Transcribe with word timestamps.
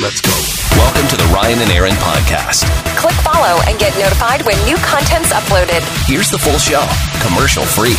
Let's 0.00 0.22
go. 0.22 0.32
Welcome 0.78 1.06
to 1.08 1.16
the 1.18 1.30
Ryan 1.34 1.58
and 1.58 1.70
Erin 1.70 1.92
podcast. 1.92 2.64
Click 2.96 3.12
follow 3.16 3.60
and 3.66 3.78
get 3.78 3.94
notified 3.98 4.40
when 4.46 4.56
new 4.64 4.76
content's 4.76 5.34
uploaded. 5.34 5.82
Here's 6.06 6.30
the 6.30 6.38
full 6.38 6.56
show, 6.56 6.82
commercial 7.20 7.62
free. 7.66 7.92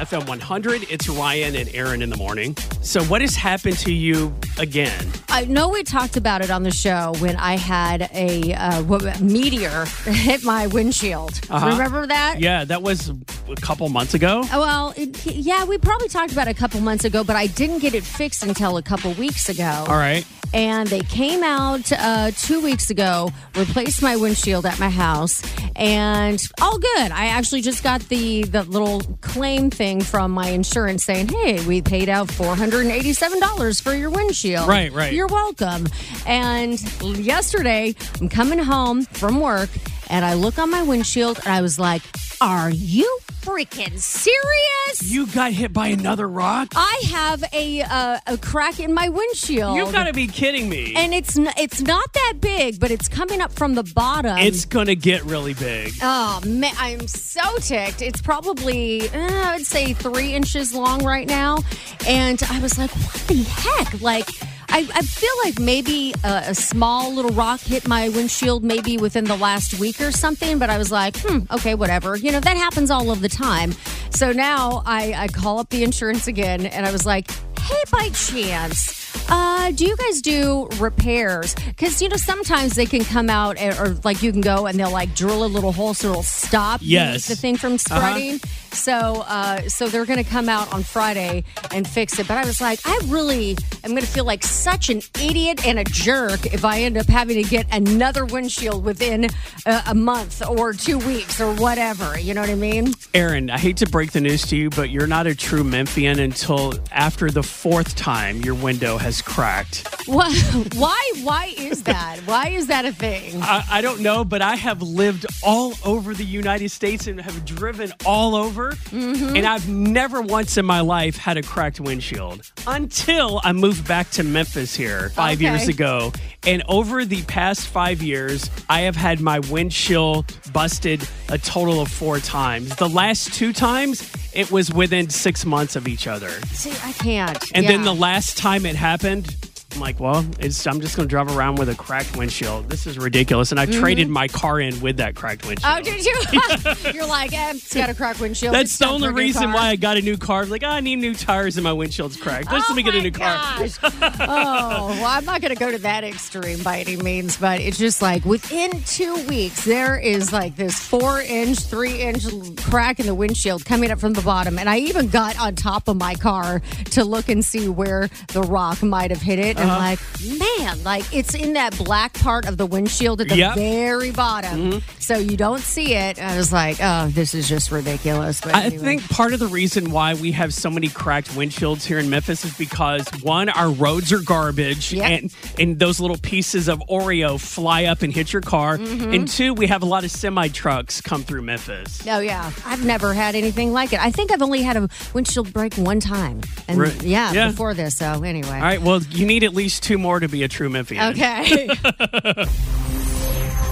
FM 0.00 0.26
100. 0.26 0.90
It's 0.90 1.08
Ryan 1.08 1.54
and 1.54 1.72
Erin 1.72 2.02
in 2.02 2.10
the 2.10 2.16
morning. 2.16 2.56
So, 2.80 3.04
what 3.04 3.20
has 3.20 3.36
happened 3.36 3.78
to 3.80 3.92
you 3.92 4.34
again? 4.58 5.06
I 5.28 5.44
know 5.44 5.68
we 5.68 5.84
talked 5.84 6.16
about 6.16 6.42
it 6.42 6.50
on 6.50 6.64
the 6.64 6.70
show 6.72 7.12
when 7.18 7.36
I 7.36 7.56
had 7.56 8.10
a 8.12 8.52
uh, 8.54 9.20
meteor 9.20 9.84
hit 10.04 10.42
my 10.42 10.66
windshield. 10.66 11.38
Uh-huh. 11.48 11.68
Remember 11.68 12.06
that? 12.06 12.40
Yeah, 12.40 12.64
that 12.64 12.82
was 12.82 13.10
a 13.10 13.56
couple 13.60 13.88
months 13.90 14.14
ago. 14.14 14.42
Well, 14.50 14.94
it, 14.96 15.26
yeah, 15.26 15.64
we 15.64 15.78
probably 15.78 16.08
talked 16.08 16.32
about 16.32 16.48
it 16.48 16.56
a 16.56 16.58
couple 16.58 16.80
months 16.80 17.04
ago, 17.04 17.22
but 17.22 17.36
I 17.36 17.46
didn't 17.46 17.78
get 17.78 17.94
it 17.94 18.02
fixed 18.02 18.42
until 18.42 18.78
a 18.78 18.82
couple 18.82 19.12
weeks 19.12 19.48
ago. 19.48 19.84
All 19.86 19.96
right. 19.96 20.26
And 20.52 20.88
they 20.88 21.00
came 21.00 21.44
out 21.44 21.92
uh, 21.92 22.32
two 22.32 22.60
weeks 22.60 22.90
ago, 22.90 23.30
replaced 23.54 24.02
my 24.02 24.16
windshield 24.16 24.66
at 24.66 24.80
my 24.80 24.90
house, 24.90 25.42
and 25.76 26.42
all 26.60 26.78
good. 26.78 27.12
I 27.12 27.26
actually 27.26 27.60
just 27.60 27.84
got 27.84 28.00
the 28.08 28.42
the 28.42 28.64
little 28.64 29.00
claim 29.20 29.70
thing 29.70 30.00
from 30.00 30.32
my 30.32 30.48
insurance 30.48 31.04
saying, 31.04 31.28
"Hey, 31.28 31.64
we 31.66 31.82
paid 31.82 32.08
out 32.08 32.30
four 32.30 32.56
hundred 32.56 32.82
and 32.82 32.90
eighty 32.90 33.12
seven 33.12 33.38
dollars 33.38 33.80
for 33.80 33.94
your 33.94 34.10
windshield. 34.10 34.66
Right, 34.68 34.92
right. 34.92 35.12
You're 35.12 35.28
welcome." 35.28 35.86
And 36.26 36.80
yesterday, 37.18 37.94
I'm 38.20 38.28
coming 38.28 38.58
home 38.58 39.02
from 39.04 39.40
work, 39.40 39.70
and 40.10 40.24
I 40.24 40.34
look 40.34 40.58
on 40.58 40.70
my 40.70 40.82
windshield, 40.82 41.38
and 41.38 41.48
I 41.48 41.62
was 41.62 41.78
like, 41.78 42.02
"Are 42.40 42.68
you 42.70 43.18
freaking 43.42 43.98
serious?" 43.98 45.10
You 45.10 45.26
got 45.28 45.52
hit 45.52 45.72
by 45.72 45.88
another 45.88 46.28
rock? 46.28 46.68
I 46.74 47.02
have 47.10 47.42
a 47.52 47.82
uh, 47.82 48.18
a 48.26 48.36
crack 48.38 48.80
in 48.80 48.92
my 48.92 49.08
windshield. 49.08 49.76
You've 49.76 49.92
got 49.92 50.04
to 50.04 50.12
be 50.12 50.26
kidding 50.26 50.68
me. 50.68 50.94
And 50.96 51.14
it's 51.14 51.38
n- 51.38 51.52
it's 51.56 51.80
not 51.80 52.12
that 52.12 52.34
big, 52.40 52.80
but 52.80 52.90
it's 52.90 53.08
coming 53.08 53.40
up 53.40 53.52
from 53.52 53.74
the 53.74 53.84
bottom. 53.94 54.36
it's 54.38 54.64
going 54.64 54.86
to 54.86 54.96
get 54.96 55.24
really 55.24 55.54
big. 55.54 55.92
oh 56.02 56.40
man, 56.46 56.74
I'm 56.78 57.06
so 57.08 57.40
ticked. 57.58 58.02
It's 58.02 58.20
probably 58.20 59.08
uh, 59.10 59.50
I 59.50 59.56
would 59.56 59.66
say 59.66 59.94
three 59.94 60.34
inches 60.34 60.74
long 60.74 61.04
right 61.04 61.26
now, 61.28 61.58
and 62.06 62.42
I 62.50 62.60
was 62.60 62.76
like, 62.78 62.90
what 62.90 63.14
the 63.28 63.42
heck? 63.42 64.00
Like. 64.02 64.28
I, 64.72 64.88
I 64.94 65.02
feel 65.02 65.30
like 65.44 65.58
maybe 65.58 66.14
a, 66.24 66.44
a 66.48 66.54
small 66.54 67.12
little 67.12 67.32
rock 67.32 67.60
hit 67.60 67.86
my 67.88 68.08
windshield 68.08 68.62
maybe 68.64 68.96
within 68.98 69.24
the 69.24 69.36
last 69.36 69.78
week 69.78 70.00
or 70.00 70.12
something, 70.12 70.58
but 70.58 70.70
I 70.70 70.78
was 70.78 70.90
like, 70.92 71.16
hmm, 71.18 71.40
okay, 71.50 71.74
whatever. 71.74 72.16
You 72.16 72.32
know, 72.32 72.40
that 72.40 72.56
happens 72.56 72.90
all 72.90 73.10
of 73.10 73.20
the 73.20 73.28
time. 73.28 73.72
So 74.10 74.32
now 74.32 74.82
I, 74.86 75.12
I 75.14 75.28
call 75.28 75.58
up 75.58 75.70
the 75.70 75.82
insurance 75.84 76.26
again 76.28 76.66
and 76.66 76.86
I 76.86 76.92
was 76.92 77.04
like, 77.04 77.30
hey, 77.58 77.82
by 77.90 78.08
chance, 78.10 78.96
uh, 79.28 79.70
do 79.72 79.84
you 79.86 79.96
guys 79.96 80.22
do 80.22 80.68
repairs? 80.78 81.54
Because 81.54 82.00
you 82.00 82.08
know 82.08 82.16
sometimes 82.16 82.74
they 82.74 82.86
can 82.86 83.04
come 83.04 83.28
out 83.30 83.56
and, 83.58 83.76
or 83.78 83.96
like 84.04 84.22
you 84.22 84.32
can 84.32 84.40
go 84.40 84.66
and 84.66 84.78
they'll 84.78 84.90
like 84.92 85.14
drill 85.14 85.44
a 85.44 85.46
little 85.46 85.72
hole 85.72 85.94
so 85.94 86.10
it'll 86.10 86.22
stop 86.22 86.80
Yes. 86.82 87.28
the, 87.28 87.36
thing 87.36 87.56
from 87.56 87.76
spreading. 87.78 88.40
So 88.72 89.24
uh, 89.26 89.62
so 89.68 89.88
they're 89.88 90.06
going 90.06 90.22
to 90.22 90.28
come 90.28 90.48
out 90.48 90.72
on 90.72 90.82
Friday 90.82 91.44
and 91.72 91.86
fix 91.86 92.18
it. 92.18 92.28
But 92.28 92.38
I 92.38 92.46
was 92.46 92.60
like, 92.60 92.80
I 92.84 92.98
really 93.06 93.56
am 93.84 93.90
going 93.90 94.02
to 94.02 94.08
feel 94.08 94.24
like 94.24 94.44
such 94.44 94.90
an 94.90 95.02
idiot 95.20 95.66
and 95.66 95.78
a 95.78 95.84
jerk 95.84 96.46
if 96.46 96.64
I 96.64 96.80
end 96.80 96.96
up 96.96 97.06
having 97.06 97.42
to 97.42 97.48
get 97.48 97.66
another 97.72 98.24
windshield 98.24 98.84
within 98.84 99.28
a, 99.66 99.82
a 99.88 99.94
month 99.94 100.46
or 100.46 100.72
two 100.72 100.98
weeks 100.98 101.40
or 101.40 101.52
whatever. 101.54 102.18
You 102.18 102.34
know 102.34 102.40
what 102.40 102.50
I 102.50 102.54
mean? 102.54 102.94
Erin, 103.14 103.50
I 103.50 103.58
hate 103.58 103.78
to 103.78 103.86
break 103.86 104.12
the 104.12 104.20
news 104.20 104.42
to 104.48 104.56
you, 104.56 104.70
but 104.70 104.90
you're 104.90 105.06
not 105.06 105.26
a 105.26 105.34
true 105.34 105.64
Memphian 105.64 106.18
until 106.18 106.74
after 106.92 107.30
the 107.30 107.42
fourth 107.42 107.96
time 107.96 108.40
your 108.42 108.54
window 108.54 108.98
has 108.98 109.20
cracked. 109.22 109.86
What? 110.06 110.32
Why? 110.74 111.12
Why 111.22 111.54
is 111.56 111.82
that? 111.84 112.18
Why 112.24 112.48
is 112.48 112.68
that 112.68 112.84
a 112.84 112.92
thing? 112.92 113.40
I, 113.42 113.64
I 113.70 113.80
don't 113.80 114.00
know, 114.00 114.24
but 114.24 114.42
I 114.42 114.56
have 114.56 114.82
lived 114.82 115.26
all 115.42 115.74
over 115.84 116.14
the 116.14 116.24
United 116.24 116.70
States 116.70 117.06
and 117.06 117.20
have 117.20 117.44
driven 117.44 117.92
all 118.04 118.34
over. 118.34 118.72
Mm-hmm. 118.72 119.36
And 119.36 119.46
I've 119.46 119.68
never 119.68 120.20
once 120.20 120.56
in 120.56 120.66
my 120.66 120.80
life 120.80 121.16
had 121.16 121.36
a 121.36 121.42
cracked 121.42 121.80
windshield 121.80 122.50
until 122.66 123.40
I 123.42 123.52
moved 123.52 123.86
back 123.86 124.10
to 124.12 124.22
Memphis 124.22 124.74
here 124.74 125.10
five 125.10 125.38
Okay. 125.38 125.48
years 125.50 125.68
ago. 125.68 126.12
And 126.46 126.62
over 126.68 127.04
the 127.04 127.22
past 127.22 127.66
five 127.66 128.02
years, 128.02 128.50
I 128.68 128.80
have 128.82 128.96
had 128.96 129.20
my 129.20 129.38
windshield 129.40 130.34
busted 130.52 131.06
a 131.28 131.38
total 131.38 131.80
of 131.80 131.88
four 131.90 132.18
times. 132.18 132.74
The 132.76 132.88
last 132.88 133.32
two 133.34 133.52
times, 133.52 134.10
it 134.32 134.50
was 134.50 134.72
within 134.72 135.10
six 135.10 135.44
months 135.44 135.76
of 135.76 135.86
each 135.86 136.06
other. 136.06 136.30
See, 136.52 136.70
I 136.82 136.92
can't. 136.92 137.42
And 137.54 137.66
then 137.66 137.82
the 137.82 137.94
last 137.94 138.38
time 138.38 138.64
it 138.66 138.76
happened, 138.76 139.34
I'm 139.80 139.86
like, 139.86 139.98
well, 139.98 140.26
it's, 140.38 140.66
I'm 140.66 140.82
just 140.82 140.94
going 140.94 141.08
to 141.08 141.10
drive 141.10 141.34
around 141.34 141.58
with 141.58 141.70
a 141.70 141.74
cracked 141.74 142.14
windshield. 142.14 142.68
This 142.68 142.86
is 142.86 142.98
ridiculous. 142.98 143.50
And 143.50 143.58
I 143.58 143.64
traded 143.64 144.10
my 144.10 144.28
car 144.28 144.60
in 144.60 144.78
with 144.82 144.98
that 144.98 145.14
cracked 145.14 145.46
windshield. 145.46 145.72
Mm-hmm. 145.72 145.80
Oh, 145.80 146.82
did 146.82 146.84
you? 146.84 146.92
You're 147.00 147.06
like, 147.06 147.32
eh, 147.32 147.52
it's 147.54 147.72
got 147.72 147.88
a 147.88 147.94
cracked 147.94 148.20
windshield. 148.20 148.54
That's 148.54 148.72
It's 148.72 148.78
the 148.78 148.88
only 148.88 149.08
for 149.08 149.08
a 149.08 149.12
new 149.12 149.18
reason 149.20 149.52
why 149.52 149.68
I 149.68 149.76
got 149.76 149.96
a 149.96 150.02
new 150.02 150.18
car. 150.18 150.44
Like, 150.44 150.62
"Ah, 150.66 150.74
I 150.74 150.80
need 150.80 150.96
new 150.96 151.14
tires 151.14 151.56
and 151.56 151.64
my 151.64 151.72
windshield's 151.72 152.18
cracked. 152.18 152.52
Let's 152.52 152.66
oh 152.66 152.74
let 152.74 152.76
me 152.76 152.82
get 152.82 152.94
a 152.94 153.00
new 153.00 153.10
car. 153.10 153.38
oh, 153.62 154.88
well, 155.00 155.06
I'm 155.06 155.24
not 155.24 155.40
going 155.40 155.54
to 155.54 155.58
go 155.58 155.70
to 155.70 155.78
that 155.78 156.04
extreme 156.04 156.62
by 156.62 156.80
any 156.80 156.96
means, 156.96 157.38
but 157.38 157.58
it's 157.60 157.78
just 157.78 158.02
like 158.02 158.22
within 158.26 158.82
two 158.82 159.14
weeks, 159.28 159.64
there 159.64 159.96
is 159.96 160.30
like 160.30 160.56
this 160.56 160.78
four 160.78 161.22
inch, 161.22 161.58
three 161.58 162.02
inch 162.02 162.26
crack 162.58 163.00
in 163.00 163.06
the 163.06 163.14
windshield 163.14 163.64
coming 163.64 163.90
up 163.90 163.98
from 163.98 164.12
the 164.12 164.22
bottom. 164.22 164.58
And 164.58 164.68
I 164.68 164.78
even 164.80 165.08
got 165.08 165.40
on 165.40 165.54
top 165.54 165.88
of 165.88 165.96
my 165.96 166.16
car 166.16 166.60
to 166.90 167.02
look 167.02 167.30
and 167.30 167.42
see 167.42 167.66
where 167.66 168.10
the 168.34 168.42
rock 168.42 168.82
might 168.82 169.10
have 169.10 169.22
hit 169.22 169.38
it. 169.38 169.58
And 169.58 169.69
Uh-huh. 169.70 169.78
like, 169.78 170.38
man, 170.38 170.82
like 170.84 171.04
it's 171.14 171.34
in 171.34 171.54
that 171.54 171.76
black 171.78 172.12
part 172.14 172.46
of 172.46 172.56
the 172.56 172.66
windshield 172.66 173.20
at 173.20 173.28
the 173.28 173.36
Yep. 173.36 173.54
very 173.56 174.10
bottom. 174.10 174.82
So 174.98 175.16
you 175.18 175.36
don't 175.36 175.60
see 175.62 175.94
it. 175.94 176.20
I 176.20 176.36
was 176.36 176.52
like, 176.52 176.78
oh, 176.82 177.08
this 177.08 177.34
is 177.34 177.48
just 177.48 177.70
ridiculous. 177.70 178.40
But 178.40 178.54
I 178.54 178.64
anyway. 178.64 178.84
think 178.84 179.08
part 179.10 179.32
of 179.32 179.38
the 179.40 179.46
reason 179.46 179.90
why 179.90 180.14
we 180.14 180.32
have 180.32 180.52
so 180.54 180.70
many 180.70 180.88
cracked 180.88 181.30
windshields 181.30 181.84
here 181.84 181.98
in 181.98 182.10
Memphis 182.10 182.44
is 182.44 182.54
because 182.56 183.06
one, 183.22 183.48
our 183.48 183.70
roads 183.70 184.12
are 184.12 184.20
garbage, 184.20 184.92
Yep. 184.92 185.10
and 185.10 185.34
and 185.58 185.78
those 185.78 186.00
little 186.00 186.18
pieces 186.18 186.68
of 186.68 186.80
Oreo 186.90 187.40
fly 187.40 187.84
up 187.84 188.02
and 188.02 188.12
hit 188.12 188.32
your 188.32 188.42
car, 188.42 188.78
Mm-hmm. 188.78 189.12
and 189.14 189.28
two, 189.28 189.54
we 189.54 189.66
have 189.66 189.82
a 189.82 189.86
lot 189.86 190.04
of 190.04 190.10
semi 190.10 190.48
trucks 190.48 191.00
come 191.00 191.22
through 191.24 191.42
Memphis. 191.42 192.06
Oh 192.06 192.20
yeah, 192.20 192.50
I've 192.66 192.84
never 192.84 193.14
had 193.14 193.34
anything 193.34 193.72
like 193.72 193.92
it. 193.92 194.00
I 194.00 194.10
think 194.10 194.30
I've 194.32 194.42
only 194.42 194.62
had 194.62 194.76
a 194.76 194.88
windshield 195.14 195.52
break 195.52 195.74
one 195.74 196.00
time, 196.00 196.40
and 196.68 196.78
Right. 196.78 197.02
yeah, 197.02 197.32
Yeah. 197.32 197.48
before 197.48 197.74
this. 197.74 197.96
So 197.96 198.22
anyway, 198.22 198.48
All 198.54 198.60
right, 198.60 198.80
well, 198.82 199.00
you 199.10 199.26
need 199.26 199.44
at 199.44 199.49
least 199.54 199.82
two 199.82 199.98
more 199.98 200.20
to 200.20 200.28
be 200.28 200.42
a 200.42 200.48
true 200.48 200.68
Memphian. 200.68 201.12
okay. 201.12 201.68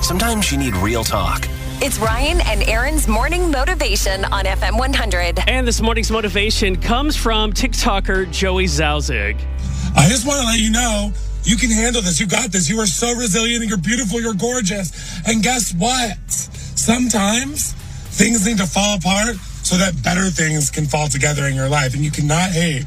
Sometimes 0.02 0.50
you 0.52 0.58
need 0.58 0.74
real 0.76 1.04
talk. 1.04 1.46
It's 1.80 1.98
Ryan 1.98 2.40
and 2.42 2.62
Erin's 2.68 3.06
morning 3.06 3.50
motivation 3.50 4.24
on 4.26 4.44
FM 4.44 4.78
100. 4.78 5.40
And 5.48 5.66
this 5.66 5.80
morning's 5.80 6.10
motivation 6.10 6.76
comes 6.76 7.16
from 7.16 7.52
TikToker 7.52 8.30
Joey 8.32 8.64
Zauzig. 8.64 9.40
I 9.96 10.08
just 10.08 10.26
want 10.26 10.40
to 10.40 10.46
let 10.46 10.58
you 10.58 10.70
know 10.70 11.12
you 11.44 11.56
can 11.56 11.70
handle 11.70 12.02
this. 12.02 12.18
You 12.20 12.26
got 12.26 12.50
this. 12.50 12.68
You 12.68 12.80
are 12.80 12.86
so 12.86 13.14
resilient 13.14 13.62
and 13.62 13.68
you're 13.70 13.78
beautiful. 13.78 14.20
You're 14.20 14.34
gorgeous. 14.34 15.20
And 15.26 15.42
guess 15.42 15.72
what? 15.74 16.18
Sometimes 16.30 17.74
things 18.16 18.46
need 18.46 18.58
to 18.58 18.66
fall 18.66 18.98
apart 18.98 19.36
so 19.62 19.76
that 19.76 20.02
better 20.02 20.30
things 20.30 20.70
can 20.70 20.86
fall 20.86 21.08
together 21.08 21.46
in 21.46 21.54
your 21.54 21.68
life. 21.68 21.94
And 21.94 22.04
you 22.04 22.10
cannot 22.10 22.50
hate 22.50 22.84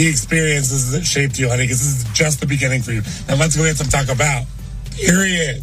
the 0.00 0.08
experiences 0.08 0.92
that 0.92 1.04
shaped 1.04 1.38
you, 1.38 1.46
honey, 1.46 1.64
because 1.64 1.80
this 1.80 1.98
is 1.98 2.04
just 2.16 2.40
the 2.40 2.46
beginning 2.46 2.80
for 2.80 2.92
you. 2.92 3.02
Now 3.28 3.36
let's 3.36 3.54
go 3.54 3.64
get 3.64 3.76
some 3.76 3.88
Taco 3.88 4.14
Bell. 4.14 4.46
Period. 4.92 5.62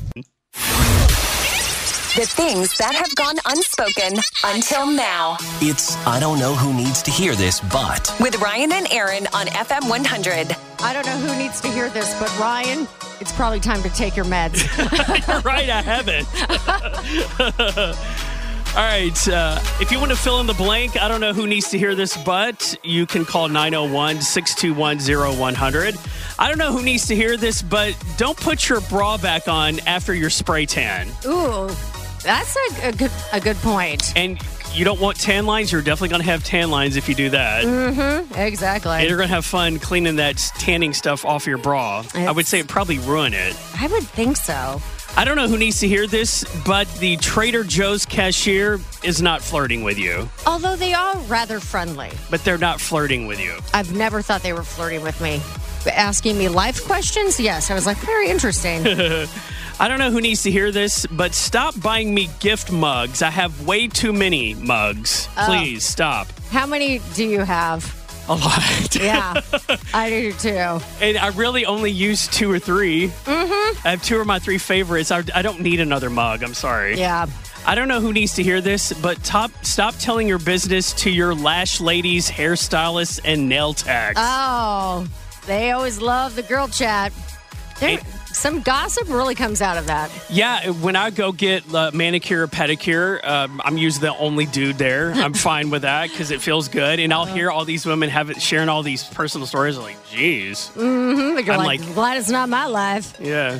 The 2.13 2.25
things 2.25 2.78
that 2.78 2.94
have 2.94 3.16
gone 3.16 3.38
unspoken 3.48 4.19
until 4.45 4.86
now. 4.92 5.38
It's 5.60 5.95
I 6.06 6.19
don't 6.19 6.38
know 6.38 6.54
who 6.54 6.72
needs 6.72 7.01
to 7.04 7.12
hear 7.12 7.34
this, 7.34 7.62
but 7.62 8.16
With 8.19 8.39
Ryan 8.39 8.74
and 8.74 8.88
Erin 8.94 9.25
on 9.34 9.48
FM 9.48 9.89
100. 9.89 10.56
I 10.81 10.94
don't 10.94 11.07
know 11.07 11.18
who 11.18 11.36
needs 11.36 11.60
to 11.62 11.68
hear 11.69 11.89
this, 11.89 12.13
but 12.19 12.30
Ryan, 12.38 12.88
it's 13.19 13.31
probably 13.31 13.60
time 13.60 13.81
to 13.81 13.89
take 13.89 14.16
your 14.16 14.25
meds. 14.25 14.62
You're 15.28 15.42
right, 15.42 15.68
I 15.68 15.81
haven't. 15.81 16.28
All 18.77 18.83
right. 18.83 19.27
Uh, 19.27 19.59
if 19.81 19.91
you 19.91 19.97
want 19.97 20.12
to 20.12 20.15
fill 20.15 20.39
in 20.39 20.45
the 20.45 20.53
blank, 20.53 21.01
I 21.01 21.07
don't 21.07 21.19
know 21.19 21.33
who 21.33 21.47
needs 21.47 21.71
to 21.71 21.79
hear 21.79 21.95
this, 21.95 22.15
but 22.15 22.77
you 22.83 23.07
can 23.07 23.25
call 23.25 23.50
901 23.50 24.21
621 24.21 25.00
0100. 25.35 25.95
I 26.38 26.47
don't 26.47 26.59
know 26.59 26.71
who 26.71 26.83
needs 26.83 27.07
to 27.07 27.15
hear 27.15 27.38
this, 27.38 27.63
but 27.63 27.97
don't 28.18 28.38
put 28.38 28.69
your 28.69 28.81
bra 28.81 29.18
back 29.18 29.47
on 29.47 29.79
after 29.88 30.13
your 30.13 30.29
spray 30.29 30.68
tan. 30.68 31.07
Ooh, 31.25 31.68
that's 32.21 32.56
a, 32.56 32.89
a 32.89 32.91
good 32.91 33.12
a 33.33 33.39
good 33.39 33.56
point. 33.57 34.13
And 34.15 34.39
you 34.75 34.85
don't 34.85 35.01
want 35.01 35.19
tan 35.19 35.47
lines, 35.47 35.71
you're 35.71 35.81
definitely 35.81 36.09
going 36.09 36.21
to 36.21 36.27
have 36.27 36.44
tan 36.44 36.69
lines 36.69 36.97
if 36.97 37.09
you 37.09 37.15
do 37.15 37.31
that. 37.31 37.65
Mm-hmm. 37.65 38.39
Exactly. 38.39 38.91
And 38.91 39.07
you're 39.07 39.18
going 39.18 39.29
to 39.29 39.33
have 39.33 39.45
fun 39.45 39.79
cleaning 39.79 40.18
that 40.18 40.38
tanning 40.59 40.94
stuff 40.94 41.25
off 41.25 41.47
your 41.47 41.57
bra. 41.57 42.03
I 42.13 42.29
would 42.29 42.45
say 42.45 42.59
it 42.59 42.68
probably 42.68 43.00
ruin 43.00 43.33
it. 43.33 43.56
I 43.79 43.88
would 43.88 44.03
think 44.03 44.38
so. 44.38 44.79
I 45.18 45.25
don't 45.25 45.36
know 45.36 45.48
who 45.48 45.58
needs 45.58 45.80
to 45.80 45.88
hear 45.88 46.06
this, 46.06 46.46
but 46.64 46.88
the 47.00 47.18
Trader 47.18 47.64
Joe's 47.64 48.06
cashier 48.06 48.80
is 49.04 49.19
not 49.19 49.42
flirting 49.42 49.84
with 49.84 49.98
you. 49.98 50.30
Although 50.46 50.75
they 50.75 50.94
are 50.94 51.18
rather 51.22 51.60
friendly. 51.60 52.12
But 52.30 52.44
they're 52.44 52.60
not 52.60 52.80
flirting 52.80 53.25
with 53.25 53.40
you. 53.40 53.58
I've 53.74 53.96
never 53.96 54.22
thought 54.22 54.44
they 54.44 54.54
were 54.54 54.62
flirting 54.62 55.02
with 55.02 55.19
me. 55.19 55.42
Asking 55.92 56.38
me 56.38 56.50
life 56.50 56.86
questions? 56.86 57.40
Yes. 57.40 57.72
I 57.72 57.74
was 57.74 57.88
like, 57.88 57.98
very 57.98 58.30
interesting. 58.30 58.86
I 59.80 59.88
don't 59.88 59.98
know 59.98 60.12
who 60.12 60.22
needs 60.22 60.44
to 60.44 60.52
hear 60.52 60.72
this, 60.72 61.08
but 61.08 61.34
stop 61.34 61.74
buying 61.81 62.13
me 62.13 62.30
gift 62.40 62.72
mugs. 62.72 63.24
I 63.24 63.31
have 63.31 63.66
way 63.66 63.88
too 63.88 64.13
many 64.13 64.54
mugs. 64.54 65.28
Oh. 65.36 65.46
Please 65.48 65.84
stop. 65.84 66.28
How 66.52 66.68
many 66.68 67.02
do 67.16 67.24
you 67.25 67.40
have? 67.40 67.97
A 68.29 68.35
lot. 68.35 68.95
Yeah, 68.97 69.41
I 69.94 70.09
do 70.09 70.31
too. 70.33 70.79
And 71.01 71.18
I 71.18 71.27
really 71.29 71.65
only 71.65 71.91
use 71.91 72.27
two 72.27 72.51
or 72.51 72.59
3 72.59 73.07
Mm-hmm. 73.09 73.88
I 73.88 73.91
have 73.91 74.03
two 74.03 74.18
of 74.19 74.25
my 74.27 74.39
three 74.39 74.57
favorites. 74.57 75.12
I, 75.12 75.24
I 75.35 75.41
don't 75.41 75.62
need 75.62 75.79
another 75.79 76.09
mug. 76.09 76.44
I'm 76.44 76.53
sorry. 76.53 76.97
Yeah. 76.97 77.27
I 77.65 77.75
don't 77.75 77.88
know 77.88 78.00
who 78.01 78.13
needs 78.13 78.33
to 78.35 78.44
hear 78.44 78.59
this, 78.62 78.91
but 78.94 79.21
top, 79.24 79.51
stop 79.63 79.94
telling 79.95 80.27
your 80.27 80.39
business 80.39 80.94
to 80.94 81.09
your 81.12 81.35
lash 81.35 81.79
ladies, 81.81 82.29
hairstylists, 82.31 83.19
and 83.25 83.47
nail 83.50 83.74
tags. 83.74 84.18
Oh, 84.21 85.06
they 85.45 85.71
always 85.71 86.00
love 86.01 86.35
the 86.35 86.44
girl 86.44 86.68
chat. 86.68 87.12
There, 87.79 87.97
Hey. 87.97 88.03
Some 88.38 88.62
gossip 88.62 89.07
really 89.10 89.36
comes 89.36 89.62
out 89.62 89.78
of 89.78 89.88
that. 89.88 90.12
Yeah, 90.30 90.69
when 90.69 90.95
I 90.95 91.10
go 91.10 91.31
get 91.31 91.63
uh, 91.74 91.92
manicure 91.94 92.44
or 92.44 92.48
pedicure, 92.48 93.25
um, 93.28 93.62
I'm 93.66 93.78
usually 93.78 94.07
the 94.07 94.16
only 94.18 94.45
dude 94.45 94.78
there. 94.78 95.12
I'm 95.13 95.34
fine 95.50 95.69
with 95.69 95.81
that 95.81 96.10
because 96.10 96.31
it 96.31 96.42
feels 96.42 96.68
good, 96.68 97.00
and 97.00 97.13
I'll 97.13 97.25
hear 97.25 97.50
all 97.51 97.66
these 97.66 97.86
women 97.86 98.10
have 98.10 98.30
it 98.30 98.42
sharing 98.42 98.69
all 98.69 98.84
these 98.84 99.04
personal 99.04 99.48
stories. 99.48 99.78
I'm 99.78 99.84
like, 99.84 100.07
geez, 100.10 100.69
Mm-hmm. 100.75 101.50
I'm 101.51 101.57
like, 101.57 101.81
like- 101.81 101.94
glad 101.94 102.18
it's 102.18 102.30
not 102.30 102.50
my 102.50 102.66
life. 102.68 103.18
yeah. 103.19 103.60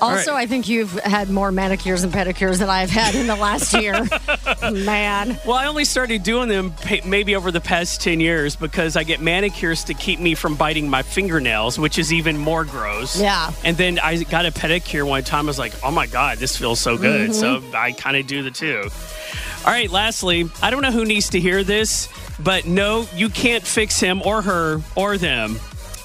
Also, 0.00 0.32
right. 0.32 0.42
I 0.42 0.46
think 0.46 0.68
you've 0.68 0.92
had 1.00 1.28
more 1.30 1.50
manicures 1.50 2.04
and 2.04 2.12
pedicures 2.12 2.58
than 2.58 2.68
I've 2.68 2.90
had 2.90 3.14
in 3.14 3.26
the 3.26 3.34
last 3.36 3.72
year. 3.74 4.06
Man. 4.84 5.38
Well, 5.44 5.56
I 5.56 5.66
only 5.66 5.84
started 5.84 6.22
doing 6.22 6.48
them 6.48 6.74
maybe 7.04 7.34
over 7.34 7.50
the 7.50 7.60
past 7.60 8.00
10 8.02 8.20
years 8.20 8.54
because 8.56 8.96
I 8.96 9.02
get 9.02 9.20
manicures 9.20 9.84
to 9.84 9.94
keep 9.94 10.20
me 10.20 10.34
from 10.34 10.54
biting 10.54 10.88
my 10.88 11.02
fingernails, 11.02 11.78
which 11.78 11.98
is 11.98 12.12
even 12.12 12.38
more 12.38 12.64
gross. 12.64 13.20
Yeah. 13.20 13.50
And 13.64 13.76
then 13.76 13.98
I 13.98 14.22
got 14.22 14.46
a 14.46 14.52
pedicure 14.52 15.06
one 15.06 15.24
time. 15.24 15.46
I 15.46 15.48
was 15.48 15.58
like, 15.58 15.72
oh 15.82 15.90
my 15.90 16.06
God, 16.06 16.38
this 16.38 16.56
feels 16.56 16.78
so 16.80 16.96
good. 16.96 17.34
So 17.34 17.48
Mm-hmm. 17.58 17.74
I 17.76 17.92
kind 17.92 18.16
of 18.16 18.26
do 18.26 18.42
the 18.42 18.50
two. 18.50 18.82
All 19.64 19.72
right, 19.72 19.90
lastly, 19.90 20.48
I 20.62 20.70
don't 20.70 20.82
know 20.82 20.90
who 20.92 21.04
needs 21.04 21.30
to 21.30 21.40
hear 21.40 21.64
this, 21.64 22.08
but 22.38 22.66
no, 22.66 23.06
you 23.14 23.28
can't 23.28 23.64
fix 23.66 23.98
him 23.98 24.22
or 24.22 24.42
her 24.42 24.80
or 24.94 25.16
them. 25.18 25.58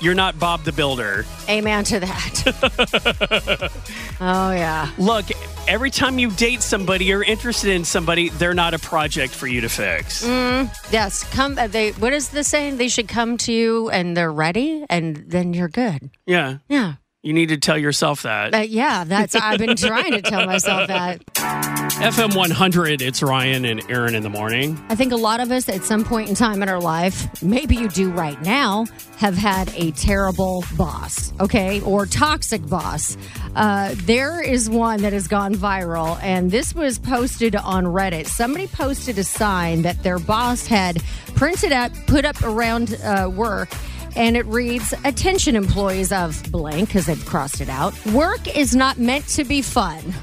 You're 0.04 0.14
not 0.14 0.38
Bob 0.38 0.64
the 0.66 0.74
Builder. 0.74 1.26
Amen 1.48 1.86
to 1.86 2.00
that. 2.02 3.72
oh, 4.22 4.52
yeah. 4.52 4.92
Look, 4.98 5.26
every 5.66 5.90
time 5.90 6.20
you 6.20 6.30
date 6.30 6.62
somebody 6.62 7.14
or 7.14 7.24
interested 7.24 7.70
in 7.72 7.86
somebody, 7.86 8.28
they're 8.28 8.54
not 8.54 8.74
a 8.74 8.80
project 8.80 9.34
for 9.34 9.48
you 9.48 9.62
to 9.62 9.70
fix. 9.70 10.26
Mm, 10.26 10.70
Yes. 10.92 11.24
Come. 11.32 11.58
uh, 11.58 11.68
They. 11.68 11.92
What 11.94 12.12
is 12.12 12.30
the 12.30 12.44
saying? 12.44 12.78
They 12.78 12.90
should 12.90 13.08
come 13.08 13.38
to 13.40 13.54
you 13.54 13.90
and 13.92 14.16
they're 14.18 14.32
ready, 14.32 14.84
and 14.90 15.16
then 15.28 15.54
you're 15.54 15.70
good. 15.70 16.10
Yeah. 16.26 16.58
Yeah. 16.68 16.96
You 17.22 17.32
need 17.32 17.48
to 17.50 17.58
tell 17.58 17.78
yourself 17.78 18.24
that. 18.24 18.54
Uh, 18.54 18.58
yeah. 18.58 19.06
That's. 19.06 19.36
I've 19.36 19.58
been 19.60 19.78
trying 19.78 20.12
to 20.12 20.22
tell 20.22 20.46
myself 20.46 20.90
that. 20.90 21.22
FM 22.04 22.36
100, 22.36 23.02
it's 23.02 23.24
Ryan 23.24 23.64
and 23.64 23.90
Erin 23.90 24.14
in 24.14 24.24
the 24.24 24.30
morning. 24.30 24.78
I 24.90 24.96
think 24.96 25.14
a 25.14 25.16
lot 25.16 25.40
of 25.40 25.52
us 25.52 25.70
at 25.70 25.86
some 25.86 26.04
point 26.04 26.28
in 26.28 26.36
time 26.36 26.62
in 26.62 26.68
our 26.68 26.82
life, 26.82 27.42
maybe 27.42 27.78
you 27.78 27.88
do 27.88 28.12
right 28.12 28.42
now, 28.42 28.88
have 29.16 29.38
had 29.38 29.74
a 29.78 29.92
terrible 29.92 30.66
boss, 30.76 31.32
okay, 31.40 31.80
or 31.84 32.06
toxic 32.06 32.68
boss. 32.68 33.16
Uh, 33.56 33.96
there 34.00 34.42
is 34.42 34.70
one 34.70 35.02
that 35.04 35.14
has 35.14 35.30
gone 35.30 35.56
viral, 35.56 36.22
and 36.22 36.52
this 36.52 36.76
was 36.76 37.00
posted 37.00 37.56
on 37.56 37.86
Reddit. 37.86 38.28
Somebody 38.28 38.68
posted 38.68 39.18
a 39.18 39.24
sign 39.24 39.84
that 39.84 40.04
their 40.04 40.20
boss 40.20 40.68
had 40.68 41.02
printed 41.36 41.72
up, 41.72 41.94
put 42.06 42.26
up 42.26 42.42
around 42.44 43.00
uh, 43.02 43.32
work. 43.34 43.70
And 44.18 44.36
it 44.36 44.46
reads, 44.46 44.94
Attention 45.06 45.56
employees 45.56 46.12
of 46.12 46.52
blank, 46.52 46.90
because 46.90 47.06
they've 47.06 47.26
crossed 47.26 47.62
it 47.62 47.70
out. 47.70 47.94
Work 48.08 48.58
is 48.58 48.76
not 48.76 49.00
meant 49.00 49.26
to 49.30 49.46
be 49.46 49.62
fun. 49.62 50.14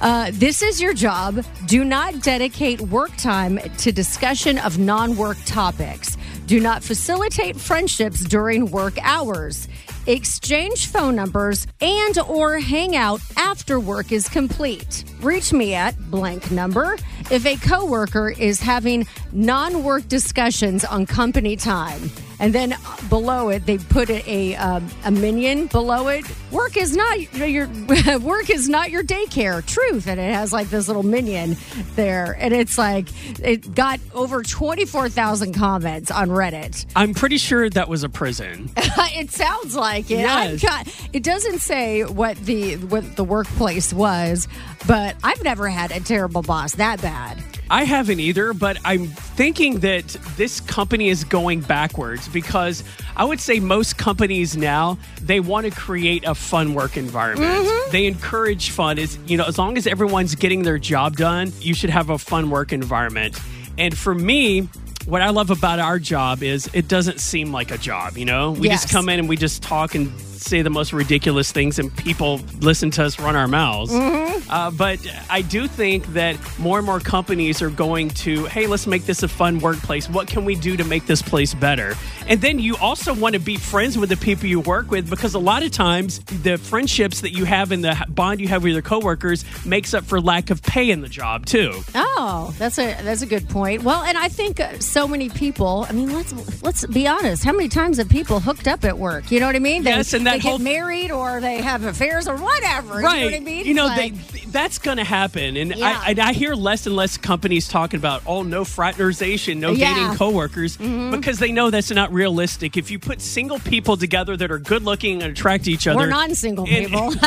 Uh, 0.00 0.30
this 0.34 0.62
is 0.62 0.80
your 0.80 0.94
job. 0.94 1.44
Do 1.66 1.84
not 1.84 2.22
dedicate 2.22 2.80
work 2.80 3.14
time 3.16 3.58
to 3.78 3.92
discussion 3.92 4.58
of 4.58 4.78
non 4.78 5.16
work 5.16 5.38
topics. 5.46 6.16
Do 6.46 6.60
not 6.60 6.82
facilitate 6.82 7.56
friendships 7.56 8.22
during 8.24 8.70
work 8.70 8.98
hours. 9.02 9.66
Exchange 10.06 10.88
phone 10.88 11.16
numbers 11.16 11.66
and 11.80 12.18
or 12.18 12.58
hang 12.58 12.94
out 12.94 13.20
after 13.38 13.80
work 13.80 14.12
is 14.12 14.28
complete. 14.28 15.04
Reach 15.20 15.54
me 15.54 15.72
at 15.72 15.98
blank 16.10 16.50
number 16.50 16.98
if 17.30 17.46
a 17.46 17.56
coworker 17.56 18.28
is 18.28 18.60
having 18.60 19.06
non-work 19.32 20.06
discussions 20.08 20.84
on 20.84 21.06
company 21.06 21.56
time. 21.56 22.10
And 22.40 22.54
then 22.54 22.74
below 23.08 23.48
it, 23.48 23.66
they 23.66 23.78
put 23.78 24.10
a 24.10 24.24
a, 24.26 24.56
um, 24.56 24.88
a 25.04 25.10
minion 25.10 25.66
below 25.66 26.08
it. 26.08 26.24
Work 26.50 26.76
is 26.76 26.96
not 26.96 27.32
your 27.34 27.68
work 28.20 28.50
is 28.50 28.68
not 28.68 28.90
your 28.90 29.02
daycare. 29.02 29.64
Truth, 29.64 30.06
and 30.06 30.18
it 30.20 30.34
has 30.34 30.52
like 30.52 30.68
this 30.70 30.88
little 30.88 31.02
minion 31.02 31.56
there, 31.94 32.36
and 32.38 32.52
it's 32.54 32.78
like 32.78 33.08
it 33.40 33.74
got 33.74 34.00
over 34.14 34.42
twenty 34.42 34.84
four 34.84 35.08
thousand 35.08 35.54
comments 35.54 36.10
on 36.10 36.28
Reddit. 36.28 36.86
I'm 36.96 37.14
pretty 37.14 37.38
sure 37.38 37.68
that 37.70 37.88
was 37.88 38.02
a 38.02 38.08
prison. 38.08 38.70
it 38.76 39.30
sounds 39.30 39.76
like 39.76 40.10
it. 40.10 40.20
Yes. 40.20 40.60
ki- 40.60 41.08
it 41.12 41.22
doesn't 41.22 41.58
say 41.60 42.04
what 42.04 42.36
the 42.38 42.76
what 42.76 43.16
the 43.16 43.24
workplace 43.24 43.92
was, 43.92 44.48
but 44.86 45.16
I've 45.22 45.42
never 45.42 45.68
had 45.68 45.90
a 45.92 46.00
terrible 46.00 46.42
boss 46.42 46.74
that 46.76 47.00
bad. 47.00 47.42
I 47.70 47.84
haven't 47.84 48.20
either, 48.20 48.52
but 48.52 48.78
I'm 48.84 49.06
thinking 49.06 49.80
that 49.80 50.06
this 50.36 50.60
company 50.60 51.08
is 51.08 51.24
going 51.24 51.60
backwards 51.60 52.23
because 52.28 52.84
I 53.16 53.24
would 53.24 53.40
say 53.40 53.60
most 53.60 53.98
companies 53.98 54.56
now 54.56 54.98
they 55.20 55.40
want 55.40 55.66
to 55.66 55.72
create 55.72 56.24
a 56.24 56.34
fun 56.34 56.74
work 56.74 56.96
environment. 56.96 57.64
Mm-hmm. 57.66 57.90
They 57.92 58.06
encourage 58.06 58.70
fun. 58.70 58.98
Is 58.98 59.18
you 59.26 59.36
know 59.36 59.44
as 59.44 59.58
long 59.58 59.76
as 59.76 59.86
everyone's 59.86 60.34
getting 60.34 60.62
their 60.62 60.78
job 60.78 61.16
done, 61.16 61.52
you 61.60 61.74
should 61.74 61.90
have 61.90 62.10
a 62.10 62.18
fun 62.18 62.50
work 62.50 62.72
environment. 62.72 63.38
And 63.78 63.96
for 63.96 64.14
me. 64.14 64.68
What 65.06 65.20
I 65.20 65.28
love 65.28 65.50
about 65.50 65.80
our 65.80 65.98
job 65.98 66.42
is 66.42 66.70
it 66.72 66.88
doesn't 66.88 67.20
seem 67.20 67.52
like 67.52 67.70
a 67.70 67.76
job, 67.76 68.16
you 68.16 68.24
know? 68.24 68.52
We 68.52 68.68
Yes. 68.70 68.84
just 68.84 68.90
come 68.94 69.10
in 69.10 69.18
and 69.18 69.28
we 69.28 69.36
just 69.36 69.62
talk 69.62 69.94
and 69.94 70.10
say 70.44 70.62
the 70.62 70.70
most 70.70 70.92
ridiculous 70.92 71.50
things, 71.52 71.78
and 71.78 71.94
people 71.96 72.40
listen 72.60 72.90
to 72.92 73.04
us 73.04 73.18
run 73.18 73.36
our 73.36 73.48
mouths. 73.48 73.92
Uh, 73.94 74.70
but 74.70 74.98
I 75.30 75.42
do 75.42 75.66
think 75.66 76.06
that 76.08 76.36
more 76.58 76.78
and 76.78 76.86
more 76.86 77.00
companies 77.00 77.62
are 77.62 77.70
going 77.70 78.10
to, 78.10 78.44
hey, 78.46 78.66
let's 78.66 78.86
make 78.86 79.04
this 79.06 79.22
a 79.22 79.28
fun 79.28 79.58
workplace. 79.60 80.08
What 80.08 80.28
can 80.28 80.44
we 80.44 80.54
do 80.54 80.76
to 80.76 80.84
make 80.84 81.06
this 81.06 81.22
place 81.22 81.54
better? 81.54 81.94
And 82.28 82.40
then 82.40 82.58
you 82.58 82.76
also 82.76 83.14
want 83.14 83.34
to 83.34 83.40
be 83.40 83.56
friends 83.56 83.96
with 83.98 84.08
the 84.10 84.16
people 84.16 84.46
you 84.46 84.60
work 84.60 84.90
with 84.90 85.08
because 85.10 85.34
a 85.34 85.38
lot 85.38 85.62
of 85.62 85.70
times 85.72 86.20
the 86.20 86.58
friendships 86.58 87.20
that 87.22 87.30
you 87.30 87.44
have 87.44 87.72
and 87.72 87.82
the 87.84 88.04
bond 88.08 88.40
you 88.40 88.48
have 88.48 88.62
with 88.62 88.72
your 88.72 88.82
coworkers 88.82 89.44
makes 89.64 89.94
up 89.94 90.04
for 90.04 90.20
lack 90.20 90.50
of 90.50 90.62
pay 90.62 90.90
in 90.90 91.00
the 91.00 91.08
job 91.08 91.46
too. 91.46 91.72
Oh, 91.94 92.54
that's 92.58 92.78
a 92.78 92.94
that's 93.02 93.22
a 93.22 93.26
good 93.26 93.48
point. 93.48 93.82
Well, 93.82 94.02
and 94.02 94.16
I 94.16 94.28
think 94.28 94.60
uh, 94.60 94.78
so 94.78 95.06
many 95.08 95.28
people. 95.28 95.86
I 95.88 95.92
mean, 95.92 96.12
let's 96.12 96.62
let's 96.62 96.86
be 96.86 97.06
honest. 97.06 97.44
How 97.44 97.52
many 97.52 97.68
times 97.68 97.98
have 97.98 98.08
people 98.08 98.40
hooked 98.40 98.68
up 98.68 98.84
at 98.84 98.98
work? 98.98 99.30
You 99.30 99.40
know 99.40 99.46
what 99.46 99.56
I 99.56 99.60
mean? 99.60 99.82
They, 99.82 99.90
Yes, 99.90 100.12
and 100.12 100.26
that 100.26 100.33
they 100.34 100.48
whole- 100.48 100.58
get 100.58 100.64
married 100.64 101.10
or 101.10 101.40
they 101.40 101.60
have 101.60 101.84
affairs 101.84 102.28
or 102.28 102.36
whatever. 102.36 102.94
Right. 102.94 103.18
You 103.18 103.24
know 103.24 103.24
what 103.26 103.34
I 103.34 103.40
mean? 103.40 103.66
You 103.66 103.74
know, 103.74 103.86
Like- 103.86 104.14
they 104.32 104.40
that's 104.54 104.78
going 104.78 104.98
to 104.98 105.04
happen, 105.04 105.56
and 105.56 105.74
Yeah. 105.74 106.00
I, 106.00 106.14
I 106.16 106.32
hear 106.32 106.54
less 106.54 106.86
and 106.86 106.94
less 106.94 107.16
companies 107.16 107.66
talking 107.66 107.98
about 107.98 108.22
oh 108.24 108.44
no 108.44 108.64
fraternization, 108.64 109.58
no 109.58 109.72
Yeah. 109.72 109.94
dating 109.94 110.16
coworkers 110.16 110.76
mm-hmm. 110.76 111.10
because 111.10 111.40
they 111.40 111.50
know 111.50 111.70
that's 111.70 111.90
not 111.90 112.12
realistic. 112.12 112.76
If 112.76 112.88
you 112.90 113.00
put 113.00 113.20
single 113.20 113.58
people 113.58 113.96
together 113.96 114.36
that 114.36 114.50
are 114.52 114.60
good 114.60 114.84
looking 114.84 115.22
and 115.22 115.32
attract 115.32 115.66
each 115.66 115.88
other, 115.88 115.98
We're 115.98 116.06
non-single 116.06 116.66
in- 116.66 116.84
people. 116.86 117.10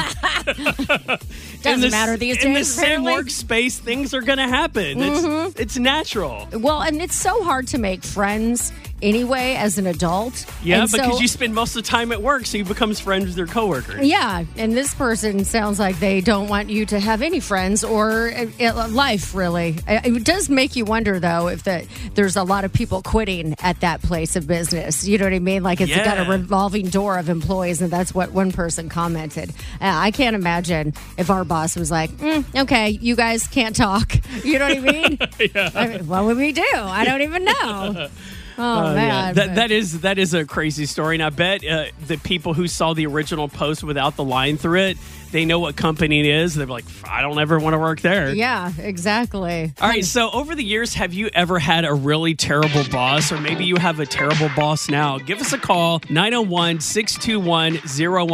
Doesn't 1.62 1.82
the, 1.82 1.90
matter 1.92 2.18
these 2.18 2.38
days. 2.38 2.46
in 2.46 2.54
the 2.54 2.64
same 2.64 3.02
apparently. 3.06 3.14
workspace, 3.32 3.78
things 3.78 4.14
are 4.14 4.22
going 4.22 4.38
to 4.38 4.48
happen. 4.48 5.02
It's, 5.02 5.20
mm-hmm. 5.22 5.62
it's 5.62 5.78
natural. 5.78 6.48
Well, 6.54 6.82
and 6.82 7.02
it's 7.02 7.16
so 7.16 7.44
hard 7.44 7.68
to 7.70 7.78
make 7.78 8.04
friends 8.04 8.72
anyway 9.02 9.56
as 9.56 9.78
an 9.78 9.88
adult. 9.88 10.46
Yeah, 10.64 10.82
And 10.82 10.90
so- 10.90 10.98
because 10.98 11.22
you 11.22 11.28
spend 11.28 11.54
most 11.54 11.76
of 11.76 11.84
the 11.84 11.90
time 11.90 12.12
at 12.12 12.22
work, 12.22 12.46
so 12.46 12.58
you 12.58 12.64
become 12.66 12.94
friends 13.00 13.26
with 13.28 13.38
your 13.38 13.48
coworkers. 13.48 14.06
Yeah, 14.06 14.46
and 14.58 14.74
this 14.74 14.94
person 14.94 15.44
sounds 15.46 15.80
like 15.80 16.00
they 16.00 16.22
don't 16.22 16.48
want 16.48 16.70
you 16.70 16.86
to 16.88 17.00
have 17.00 17.22
any 17.22 17.40
friends 17.40 17.84
or 17.84 18.32
uh, 18.32 18.46
uh, 18.60 18.88
life, 18.90 19.34
really. 19.36 19.76
Uh, 19.88 20.00
It 20.04 20.24
does 20.24 20.50
make 20.50 20.76
you 20.76 20.86
wonder, 20.86 21.20
though, 21.20 21.48
if 21.48 21.64
that 21.64 21.86
there's 22.16 22.36
a 22.36 22.44
lot 22.44 22.64
of 22.66 22.74
people 22.74 23.02
quitting 23.02 23.56
at 23.62 23.80
that 23.82 24.02
place 24.02 24.36
of 24.36 24.48
business. 24.48 25.08
You 25.08 25.18
know 25.18 25.26
what 25.26 25.34
I 25.34 25.40
mean? 25.40 25.64
Like 25.64 25.82
it's 25.82 25.96
got 25.96 26.20
a 26.20 26.30
revolving 26.30 26.88
door 26.90 27.18
of 27.18 27.30
employees, 27.30 27.82
and 27.82 27.92
that's 27.92 28.14
what 28.14 28.32
one 28.32 28.52
person 28.52 28.90
commented. 28.90 29.50
Uh, 29.82 29.92
I 29.94 30.12
can't 30.12 30.36
imagine 30.36 30.94
if 31.18 31.30
our 31.30 31.44
boss 31.44 31.76
was 31.76 31.92
like, 31.92 32.10
"Mm, 32.12 32.44
"Okay, 32.64 32.90
you 32.90 33.16
guys 33.16 33.48
can't 33.48 33.76
talk." 33.76 34.14
You 34.44 34.60
know 34.60 34.68
what 34.68 34.78
I 34.78 34.80
mean? 34.80 35.18
I 35.76 35.88
mean, 35.88 36.08
what 36.08 36.24
would 36.26 36.38
we 36.38 36.52
do? 36.54 36.64
I 36.74 37.04
don't 37.06 37.22
even 37.22 37.44
know. 37.44 38.08
Oh, 38.58 38.64
Uh, 38.88 38.94
man, 38.94 39.08
yeah. 39.08 39.34
that, 39.34 39.56
that 39.56 39.72
is 39.72 40.02
that 40.02 40.18
is 40.18 40.34
a 40.34 40.46
crazy 40.46 40.86
story, 40.86 41.16
and 41.16 41.24
I 41.24 41.30
bet 41.30 41.66
uh, 41.66 41.86
the 42.08 42.18
people 42.18 42.54
who 42.54 42.68
saw 42.68 42.94
the 42.94 43.06
original 43.06 43.48
post 43.48 43.84
without 43.84 44.16
the 44.16 44.24
line 44.24 44.58
through 44.58 44.80
it, 44.82 44.98
they 45.32 45.46
know 45.46 45.60
what 45.60 45.76
company 45.76 46.22
it 46.22 46.26
is. 46.26 46.56
They're 46.56 46.66
like, 46.66 46.86
I 47.08 47.22
don't 47.22 47.38
ever 47.40 47.60
want 47.60 47.74
to 47.74 47.78
work 47.80 48.02
there. 48.02 48.34
yeah, 48.34 48.72
exactly. 48.80 49.74
All 49.82 49.90
right. 49.90 50.04
So 50.06 50.32
over 50.32 50.56
the 50.56 50.64
years, 50.64 50.94
have 50.96 51.14
you 51.14 51.30
ever 51.34 51.60
had 51.60 51.86
a 51.86 51.94
really 51.94 52.34
terrible 52.34 52.84
boss, 52.92 53.32
or 53.32 53.40
maybe 53.40 53.66
you 53.66 53.76
have 53.76 54.00
a 54.00 54.06
terrible 54.06 54.50
boss 54.56 54.90
now? 54.90 55.18
Give 55.20 55.40
us 55.42 55.54
a 55.54 55.58
call 55.58 56.02
901 56.10 56.80
621 56.80 57.80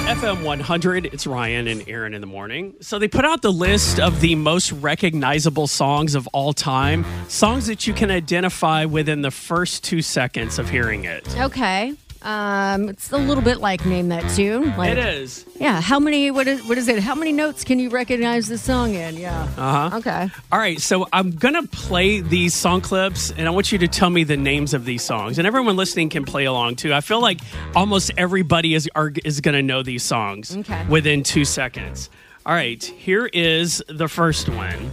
FM 0.08 0.43
100, 0.43 1.05
it's 1.05 1.27
Ryan 1.27 1.67
and 1.67 1.88
Erin 1.88 2.13
in 2.15 2.22
the 2.22 2.27
morning. 2.27 2.74
So 2.81 2.98
they 2.98 3.08
put 3.08 3.24
out 3.24 3.43
the 3.43 3.51
list 3.51 4.00
of 4.00 4.20
the 4.20 4.34
most 4.34 4.72
recognizable 4.72 5.67
songs 5.67 6.15
of 6.15 6.27
all 6.34 6.53
time, 6.53 7.05
songs 7.27 7.67
that 7.67 7.86
you 7.86 7.93
can 7.93 8.10
identify 8.10 8.86
within 8.86 9.22
the 9.22 9.29
first 9.29 9.84
two 9.84 10.01
seconds 10.01 10.58
of 10.58 10.70
hearing 10.70 11.05
it. 11.05 11.27
Okay. 11.39 11.93
Um, 12.23 12.89
it's 12.89 13.11
a 13.11 13.17
little 13.17 13.43
bit 13.43 13.57
like 13.59 13.85
name 13.85 14.09
that 14.09 14.29
tune. 14.35 14.75
Like, 14.77 14.91
It 14.91 14.97
is. 14.99 15.45
Yeah. 15.59 15.81
How 15.81 15.99
many? 15.99 16.29
What 16.31 16.47
is? 16.47 16.63
What 16.67 16.77
is 16.77 16.87
it? 16.87 16.99
How 16.99 17.15
many 17.15 17.31
notes 17.31 17.63
can 17.63 17.79
you 17.79 17.89
recognize 17.89 18.47
the 18.47 18.57
song 18.57 18.93
in? 18.93 19.17
Yeah. 19.17 19.47
Uh 19.57 19.89
huh. 19.89 19.97
Okay. 19.97 20.29
All 20.51 20.59
right, 20.59 20.79
so 20.79 21.07
I'm 21.11 21.31
gonna 21.31 21.63
play 21.67 22.19
these 22.21 22.53
song 22.53 22.81
clips, 22.81 23.31
and 23.31 23.47
I 23.47 23.51
want 23.51 23.71
you 23.71 23.77
to 23.79 23.87
tell 23.87 24.09
me 24.09 24.23
the 24.23 24.37
names 24.37 24.73
of 24.73 24.85
these 24.85 25.03
songs, 25.03 25.37
and 25.39 25.47
everyone 25.47 25.75
listening 25.77 26.09
can 26.09 26.23
play 26.25 26.45
along 26.45 26.75
too. 26.75 26.93
I 26.93 27.01
feel 27.01 27.21
like 27.21 27.39
almost 27.75 28.11
everybody 28.17 28.73
is 28.75 28.89
are, 28.95 29.11
is 29.25 29.41
gonna 29.41 29.63
know 29.63 29.81
these 29.83 30.03
songs 30.03 30.55
Okay. 30.57 30.85
within 30.87 31.23
two 31.23 31.45
seconds. 31.45 32.09
All 32.45 32.53
right, 32.53 32.83
here 32.83 33.27
is 33.33 33.83
the 33.87 34.07
first 34.07 34.49
one. 34.49 34.91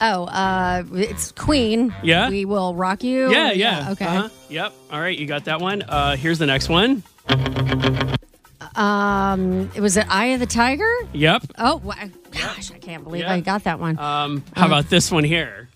Oh, 0.00 0.24
uh, 0.24 0.82
it's 0.94 1.32
Queen. 1.32 1.94
Yeah? 2.02 2.30
We 2.30 2.44
will 2.46 2.74
rock 2.74 3.04
you. 3.04 3.30
Yeah, 3.30 3.52
yeah. 3.52 3.90
Okay. 3.92 4.06
Uh-huh. 4.06 4.28
Yep. 4.48 4.72
All 4.90 5.00
right, 5.00 5.16
you 5.18 5.26
got 5.26 5.44
that 5.44 5.60
one. 5.60 5.82
Uh, 5.82 6.16
here's 6.16 6.38
the 6.38 6.46
next 6.46 6.68
one. 6.68 7.02
Um, 8.76 9.70
was 9.78 9.96
it 9.96 10.06
Eye 10.08 10.26
of 10.26 10.40
the 10.40 10.46
Tiger? 10.46 10.90
Yep. 11.12 11.42
Oh, 11.58 11.76
wa- 11.84 11.94
gosh, 12.30 12.70
I 12.72 12.78
can't 12.78 13.04
believe 13.04 13.22
Yeah. 13.22 13.32
I 13.34 13.40
got 13.40 13.64
that 13.64 13.78
one. 13.78 13.98
Um, 13.98 14.42
how 14.56 14.66
about 14.66 14.88
this 14.88 15.10
one 15.10 15.24
here? 15.24 15.68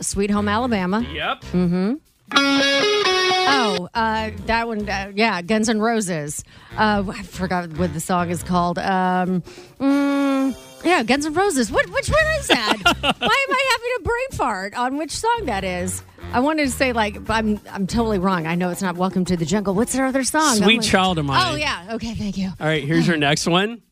Sweet 0.00 0.30
Home 0.30 0.48
Alabama. 0.48 1.00
Yep. 1.12 1.42
Mm-hmm. 1.52 1.94
Oh, 2.32 3.88
uh, 3.92 4.30
that 4.46 4.66
one. 4.66 4.88
Uh, 4.88 5.12
yeah, 5.14 5.42
Guns 5.42 5.68
N' 5.68 5.80
Roses. 5.80 6.42
Uh, 6.76 7.04
I 7.06 7.22
forgot 7.22 7.70
what 7.76 7.92
the 7.92 8.00
song 8.00 8.30
is 8.30 8.42
called. 8.42 8.78
Um, 8.78 9.42
mm, 9.80 10.56
yeah, 10.84 11.02
Guns 11.02 11.26
N' 11.26 11.34
Roses. 11.34 11.70
What? 11.70 11.88
Which 11.90 12.08
one 12.08 12.26
is 12.38 12.48
that? 12.48 12.76
Why 12.84 13.10
am 13.10 13.54
I 13.54 13.68
having 13.72 13.90
a 13.98 14.02
brain 14.02 14.28
fart 14.32 14.74
on 14.74 14.96
which 14.96 15.12
song 15.12 15.42
that 15.44 15.64
is? 15.64 16.02
I 16.32 16.40
wanted 16.40 16.64
to 16.66 16.70
say 16.70 16.92
like 16.92 17.28
I'm 17.28 17.60
I'm 17.70 17.86
totally 17.86 18.18
wrong. 18.18 18.46
I 18.46 18.54
know 18.54 18.70
it's 18.70 18.82
not 18.82 18.96
Welcome 18.96 19.24
to 19.26 19.36
the 19.36 19.44
Jungle. 19.44 19.74
What's 19.74 19.92
their 19.92 20.06
other 20.06 20.24
song? 20.24 20.56
Sweet 20.56 20.78
like- 20.78 20.86
Child 20.86 21.18
of 21.18 21.24
Mine. 21.26 21.52
Oh 21.52 21.56
yeah. 21.56 21.88
Okay. 21.94 22.14
Thank 22.14 22.38
you. 22.38 22.48
All 22.60 22.66
right, 22.66 22.82
here's 22.84 23.06
your 23.06 23.16
next 23.16 23.46
one. 23.46 23.82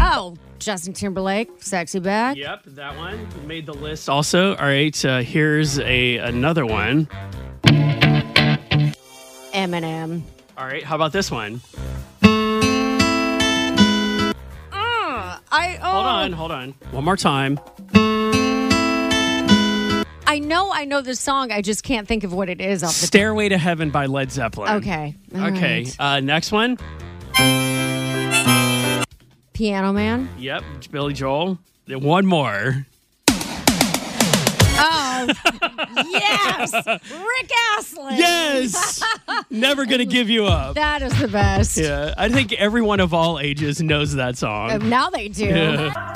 Oh, 0.00 0.36
Justin 0.58 0.92
Timberlake, 0.92 1.48
Sexy 1.62 1.98
Back. 2.00 2.36
Yep, 2.36 2.64
that 2.66 2.96
one 2.96 3.26
made 3.46 3.66
the 3.66 3.74
list. 3.74 4.08
Also, 4.08 4.54
all 4.56 4.66
right. 4.66 5.04
Uh, 5.04 5.20
here's 5.20 5.78
a 5.80 6.18
another 6.18 6.66
one. 6.66 7.08
Eminem. 9.52 10.22
All 10.58 10.66
right, 10.66 10.82
how 10.84 10.94
about 10.94 11.12
this 11.12 11.30
one? 11.30 11.60
I 15.56 15.78
oh, 15.82 15.90
Hold 15.90 16.06
on, 16.06 16.32
hold 16.32 16.50
on. 16.52 16.70
One 16.90 17.04
more 17.04 17.16
time. 17.16 17.58
I 20.28 20.38
know 20.38 20.70
I 20.70 20.84
know 20.84 21.00
the 21.00 21.14
song. 21.14 21.50
I 21.50 21.62
just 21.62 21.82
can't 21.82 22.06
think 22.06 22.24
of 22.24 22.32
what 22.34 22.50
it 22.50 22.60
is 22.60 22.82
off 22.82 22.90
the 23.00 23.06
Stairway 23.06 23.48
to 23.48 23.56
Heaven 23.56 23.90
by 23.90 24.04
Led 24.06 24.30
Zeppelin. 24.30 24.74
Okay. 24.76 25.14
All 25.34 25.46
Okay. 25.46 25.84
right. 25.84 25.96
Uh, 25.98 26.20
next 26.20 26.52
one. 26.52 26.76
Piano 29.54 29.92
Man. 29.94 30.28
Yep, 30.38 30.62
Billy 30.90 31.14
Joel. 31.14 31.58
One 31.88 32.26
more. 32.26 32.84
Yes. 35.26 36.72
Rick 36.72 37.50
Astley. 37.76 38.16
Yes. 38.18 39.02
Never 39.50 39.86
gonna 39.86 40.04
give 40.04 40.28
you 40.30 40.46
up. 40.46 40.74
That 40.74 41.02
is 41.02 41.18
the 41.18 41.28
best. 41.28 41.76
Yeah, 41.76 42.14
I 42.16 42.28
think 42.28 42.52
everyone 42.54 43.00
of 43.00 43.12
all 43.14 43.38
ages 43.38 43.80
knows 43.82 44.14
that 44.14 44.36
song. 44.36 44.70
Um, 44.72 44.88
Now 44.88 45.10
they 45.10 45.28
do. 45.28 45.46
Yeah. 45.46 46.12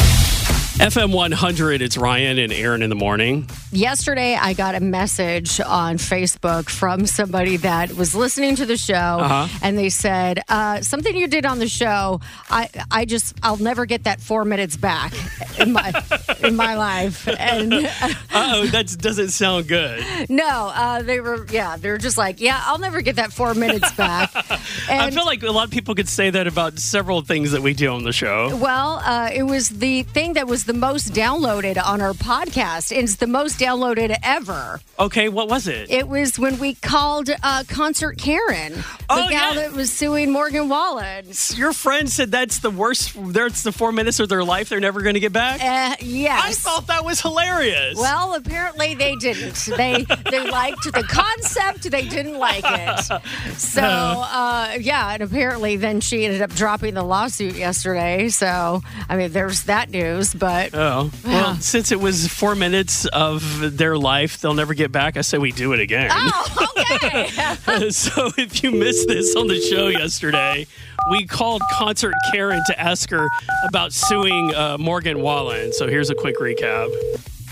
FM 0.80 1.12
100, 1.12 1.82
it's 1.82 1.98
Ryan 1.98 2.38
and 2.38 2.50
Erin 2.50 2.80
in 2.82 2.88
the 2.88 2.96
morning. 2.96 3.46
Yesterday, 3.70 4.34
I 4.34 4.54
got 4.54 4.74
a 4.74 4.80
message 4.80 5.60
on 5.60 5.98
Facebook 5.98 6.70
from 6.70 7.04
somebody 7.04 7.58
that 7.58 7.92
was 7.92 8.14
listening 8.14 8.56
to 8.56 8.64
the 8.64 8.78
show, 8.78 8.94
Uh-huh. 8.94 9.58
and 9.62 9.76
they 9.76 9.90
said 9.90 10.42
uh, 10.48 10.80
something 10.80 11.14
you 11.14 11.28
did 11.28 11.44
on 11.44 11.58
the 11.58 11.68
show. 11.68 12.22
I, 12.48 12.70
I 12.90 13.04
just, 13.04 13.36
I'll 13.42 13.58
never 13.58 13.84
get 13.84 14.04
that 14.04 14.22
four 14.22 14.46
minutes 14.46 14.78
back 14.78 15.12
in 15.58 15.72
my, 15.74 15.92
in 16.42 16.56
my 16.56 16.74
life. 16.76 17.28
And 17.28 17.74
oh, 18.32 18.66
that 18.68 18.96
doesn't 18.98 19.28
sound 19.30 19.68
good. 19.68 20.02
no, 20.30 20.72
uh, 20.74 21.02
they 21.02 21.20
were, 21.20 21.44
yeah, 21.50 21.76
they 21.76 21.90
were 21.90 21.98
just 21.98 22.16
like, 22.16 22.40
yeah, 22.40 22.58
I'll 22.64 22.78
never 22.78 23.02
get 23.02 23.16
that 23.16 23.34
four 23.34 23.52
minutes 23.52 23.92
back. 23.92 24.30
And 24.88 25.00
I 25.02 25.10
feel 25.10 25.26
like 25.26 25.42
a 25.42 25.50
lot 25.50 25.64
of 25.64 25.70
people 25.70 25.94
could 25.94 26.08
say 26.08 26.30
that 26.30 26.46
about 26.46 26.78
several 26.78 27.22
things 27.22 27.52
that 27.52 27.60
we 27.60 27.74
do 27.74 27.88
on 27.92 28.02
the 28.02 28.12
show. 28.12 28.56
Well, 28.56 29.00
uh, 29.04 29.30
it 29.32 29.42
was 29.44 29.68
the 29.68 30.02
thing 30.04 30.32
that 30.34 30.46
was 30.48 30.64
the 30.70 30.78
most 30.78 31.12
downloaded 31.12 31.84
on 31.84 32.00
our 32.00 32.12
podcast. 32.12 32.96
It's 32.96 33.16
the 33.16 33.26
most 33.26 33.58
downloaded 33.58 34.16
ever. 34.22 34.78
Okay, 35.00 35.28
what 35.28 35.48
was 35.48 35.66
it? 35.66 35.90
It 35.90 36.06
was 36.06 36.38
when 36.38 36.60
we 36.60 36.74
called 36.74 37.28
uh, 37.42 37.64
Concert 37.66 38.18
Karen, 38.18 38.74
the 38.74 38.84
Oh, 39.08 39.28
gal 39.28 39.54
yeah. 39.56 39.62
that 39.62 39.72
was 39.72 39.92
suing 39.92 40.30
Morgan 40.30 40.68
Wallen. 40.68 41.24
Your 41.56 41.72
friend 41.72 42.08
said 42.08 42.30
that's 42.30 42.60
the 42.60 42.70
worst. 42.70 43.14
That's 43.32 43.64
the 43.64 43.72
four 43.72 43.90
minutes 43.90 44.20
of 44.20 44.28
their 44.28 44.44
life 44.44 44.68
they're 44.68 44.78
never 44.78 45.00
going 45.02 45.14
to 45.14 45.20
get 45.20 45.32
back. 45.32 45.60
Uh, 45.60 45.96
yes. 45.98 46.40
I 46.44 46.52
thought 46.52 46.86
that 46.86 47.04
was 47.04 47.20
hilarious. 47.20 47.96
Well, 47.98 48.34
apparently 48.34 48.94
they 48.94 49.16
didn't. 49.16 49.56
They 49.76 50.04
they 50.30 50.48
liked 50.48 50.84
the 50.84 51.02
concept. 51.02 51.90
They 51.90 52.06
didn't 52.06 52.38
like 52.38 52.62
it. 52.64 53.22
So 53.56 53.82
uh, 53.82 54.76
yeah, 54.80 55.14
and 55.14 55.22
apparently 55.22 55.76
then 55.76 56.00
she 56.00 56.24
ended 56.24 56.42
up 56.42 56.50
dropping 56.54 56.94
the 56.94 57.02
lawsuit 57.02 57.54
yesterday. 57.56 58.28
So 58.28 58.82
I 59.08 59.16
mean, 59.16 59.32
there's 59.32 59.64
that 59.64 59.90
news. 59.90 60.34
But 60.34 60.59
Oh, 60.72 61.10
well, 61.24 61.54
since 61.56 61.92
it 61.92 62.00
was 62.00 62.28
four 62.28 62.54
minutes 62.54 63.06
of 63.06 63.76
their 63.76 63.96
life 63.96 64.40
they'll 64.40 64.54
never 64.54 64.74
get 64.74 64.92
back, 64.92 65.16
I 65.16 65.22
say 65.22 65.38
we 65.38 65.52
do 65.52 65.72
it 65.72 65.80
again. 65.80 66.10
oh, 66.12 66.74
okay. 66.92 67.90
so 67.90 68.30
if 68.36 68.62
you 68.62 68.70
missed 68.70 69.08
this 69.08 69.34
on 69.36 69.46
the 69.48 69.60
show 69.60 69.88
yesterday, 69.88 70.66
we 71.10 71.26
called 71.26 71.62
Concert 71.72 72.14
Karen 72.32 72.62
to 72.66 72.80
ask 72.80 73.10
her 73.10 73.28
about 73.68 73.92
suing 73.92 74.54
uh, 74.54 74.76
Morgan 74.78 75.22
Wallen. 75.22 75.72
So 75.72 75.88
here's 75.88 76.10
a 76.10 76.14
quick 76.14 76.38
recap. 76.38 76.90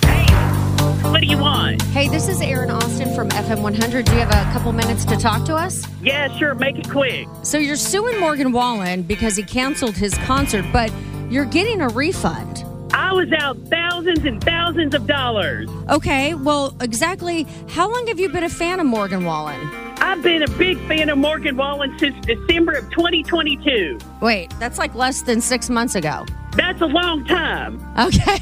Hey, 0.05 0.27
what 1.11 1.21
do 1.21 1.27
you 1.27 1.39
want? 1.39 1.83
Hey, 1.83 2.09
this 2.09 2.29
is 2.29 2.41
Erin 2.41 2.71
Austin 2.71 3.15
from 3.15 3.29
FM 3.31 3.63
100. 3.63 4.05
Do 4.05 4.13
you 4.13 4.19
have 4.19 4.31
a 4.31 4.53
couple 4.53 4.73
minutes 4.73 5.05
to 5.07 5.17
talk 5.17 5.45
to 5.47 5.55
us? 5.55 5.87
Yeah, 6.03 6.37
sure. 6.39 6.55
Make 6.55 6.79
it 6.79 6.89
quick. 6.89 7.27
So 7.43 7.59
you're 7.59 7.77
suing 7.77 8.21
Morgan 8.21 8.53
Wallen 8.53 9.03
because 9.03 9.37
he 9.37 9.43
canceled 9.43 9.97
his 9.97 10.17
concert, 10.19 10.65
but 10.73 10.93
you're 11.31 11.45
getting 11.45 11.81
a 11.81 11.89
refund. 11.89 12.65
I 12.93 13.13
was 13.13 13.33
out 13.33 13.59
thousands 13.69 14.25
and 14.25 14.43
thousands 14.43 14.95
of 14.95 15.07
dollars. 15.07 15.69
Okay, 15.91 16.35
well, 16.35 16.75
exactly 16.81 17.47
how 17.69 17.93
long 17.93 18.07
have 18.07 18.19
you 18.19 18.29
been 18.29 18.45
a 18.45 18.49
fan 18.49 18.81
of 18.81 18.87
Morgan 18.87 19.25
Wallen? 19.25 19.88
I've 20.01 20.23
been 20.23 20.43
a 20.43 20.49
big 20.51 20.79
fan 20.87 21.09
of 21.09 21.19
Morgan 21.19 21.57
Wallen 21.57 21.99
since 21.99 22.15
December 22.25 22.73
of 22.73 22.89
2022. 22.91 23.99
Wait, 24.21 24.53
that's 24.59 24.79
like 24.79 24.95
less 24.95 25.23
than 25.23 25.41
six 25.41 25.69
months 25.69 25.97
ago. 25.97 26.25
That's 26.53 26.81
a 26.81 26.87
long 26.87 27.25
time. 27.25 27.85
Okay. 27.99 28.39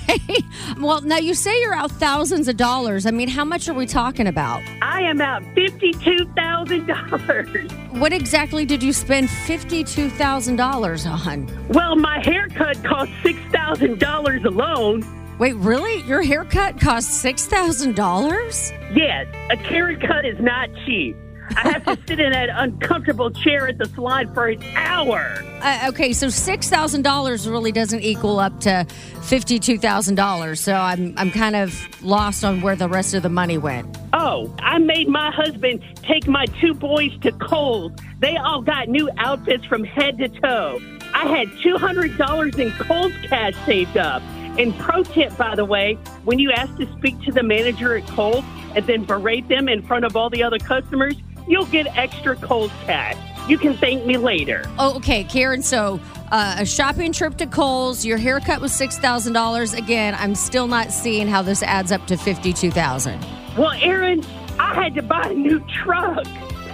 well, 0.80 1.00
now 1.02 1.18
you 1.18 1.34
say 1.34 1.60
you're 1.60 1.74
out 1.74 1.90
thousands 1.90 2.48
of 2.48 2.56
dollars. 2.56 3.04
I 3.04 3.10
mean, 3.10 3.28
how 3.28 3.44
much 3.44 3.68
are 3.68 3.74
we 3.74 3.84
talking 3.86 4.26
about? 4.26 4.62
I 4.80 5.02
am 5.02 5.20
out 5.20 5.42
$52,000. 5.54 7.98
What 7.98 8.12
exactly 8.12 8.64
did 8.64 8.82
you 8.82 8.92
spend 8.92 9.28
$52,000 9.28 11.26
on? 11.26 11.68
Well, 11.68 11.96
my 11.96 12.20
haircut 12.24 12.82
cost 12.84 13.10
$6,000 13.22 14.44
alone. 14.44 15.04
Wait, 15.38 15.54
really? 15.56 16.00
Your 16.02 16.22
haircut 16.22 16.80
cost 16.80 17.22
$6,000? 17.24 18.96
Yes, 18.96 19.26
a 19.50 19.56
Karen 19.58 20.00
cut 20.00 20.24
is 20.24 20.40
not 20.40 20.70
cheap. 20.86 21.16
I 21.56 21.70
have 21.70 21.84
to 21.84 21.98
sit 22.06 22.20
in 22.20 22.32
that 22.32 22.48
uncomfortable 22.52 23.30
chair 23.30 23.68
at 23.68 23.78
the 23.78 23.86
slide 23.86 24.32
for 24.34 24.48
an 24.48 24.62
hour. 24.74 25.42
Uh, 25.60 25.88
okay, 25.88 26.12
so 26.12 26.26
$6,000 26.26 27.50
really 27.50 27.72
doesn't 27.72 28.02
equal 28.02 28.38
up 28.38 28.60
to 28.60 28.86
$52,000. 28.88 30.58
So 30.58 30.74
I'm, 30.74 31.14
I'm 31.16 31.30
kind 31.30 31.56
of 31.56 32.02
lost 32.02 32.44
on 32.44 32.60
where 32.60 32.76
the 32.76 32.88
rest 32.88 33.14
of 33.14 33.22
the 33.22 33.28
money 33.28 33.58
went. 33.58 33.96
Oh, 34.12 34.54
I 34.60 34.78
made 34.78 35.08
my 35.08 35.30
husband 35.30 35.82
take 36.02 36.26
my 36.26 36.46
two 36.60 36.74
boys 36.74 37.12
to 37.20 37.32
Kohl's. 37.32 37.92
They 38.18 38.36
all 38.36 38.62
got 38.62 38.88
new 38.88 39.10
outfits 39.18 39.64
from 39.64 39.84
head 39.84 40.18
to 40.18 40.28
toe. 40.28 40.80
I 41.14 41.26
had 41.26 41.48
$200 41.48 42.58
in 42.58 42.70
Kohl's 42.72 43.12
cash 43.28 43.54
saved 43.64 43.96
up. 43.96 44.22
And 44.58 44.76
pro 44.78 45.02
tip, 45.02 45.36
by 45.36 45.54
the 45.54 45.64
way, 45.64 45.94
when 46.24 46.38
you 46.38 46.50
ask 46.50 46.74
to 46.78 46.90
speak 46.96 47.20
to 47.22 47.32
the 47.32 47.42
manager 47.42 47.94
at 47.96 48.06
Kohl's 48.08 48.44
and 48.74 48.86
then 48.86 49.04
berate 49.04 49.48
them 49.48 49.68
in 49.68 49.82
front 49.82 50.04
of 50.04 50.16
all 50.16 50.30
the 50.30 50.42
other 50.42 50.58
customers, 50.58 51.16
you'll 51.46 51.66
get 51.66 51.86
extra 51.96 52.36
Kohl's 52.36 52.72
cash. 52.84 53.16
You 53.48 53.58
can 53.58 53.76
thank 53.76 54.04
me 54.04 54.16
later. 54.16 54.64
Oh, 54.78 54.96
okay, 54.96 55.24
Karen. 55.24 55.62
So 55.62 56.00
uh, 56.32 56.56
a 56.58 56.66
shopping 56.66 57.12
trip 57.12 57.36
to 57.36 57.46
Kohl's, 57.46 58.04
your 58.04 58.18
haircut 58.18 58.60
was 58.60 58.72
$6,000. 58.72 59.78
Again, 59.78 60.14
I'm 60.16 60.34
still 60.34 60.66
not 60.66 60.90
seeing 60.90 61.28
how 61.28 61.42
this 61.42 61.62
adds 61.62 61.92
up 61.92 62.06
to 62.08 62.16
52000 62.16 63.24
Well, 63.56 63.70
Erin, 63.80 64.24
I 64.58 64.74
had 64.74 64.94
to 64.96 65.02
buy 65.02 65.28
a 65.30 65.34
new 65.34 65.60
truck. 65.60 66.26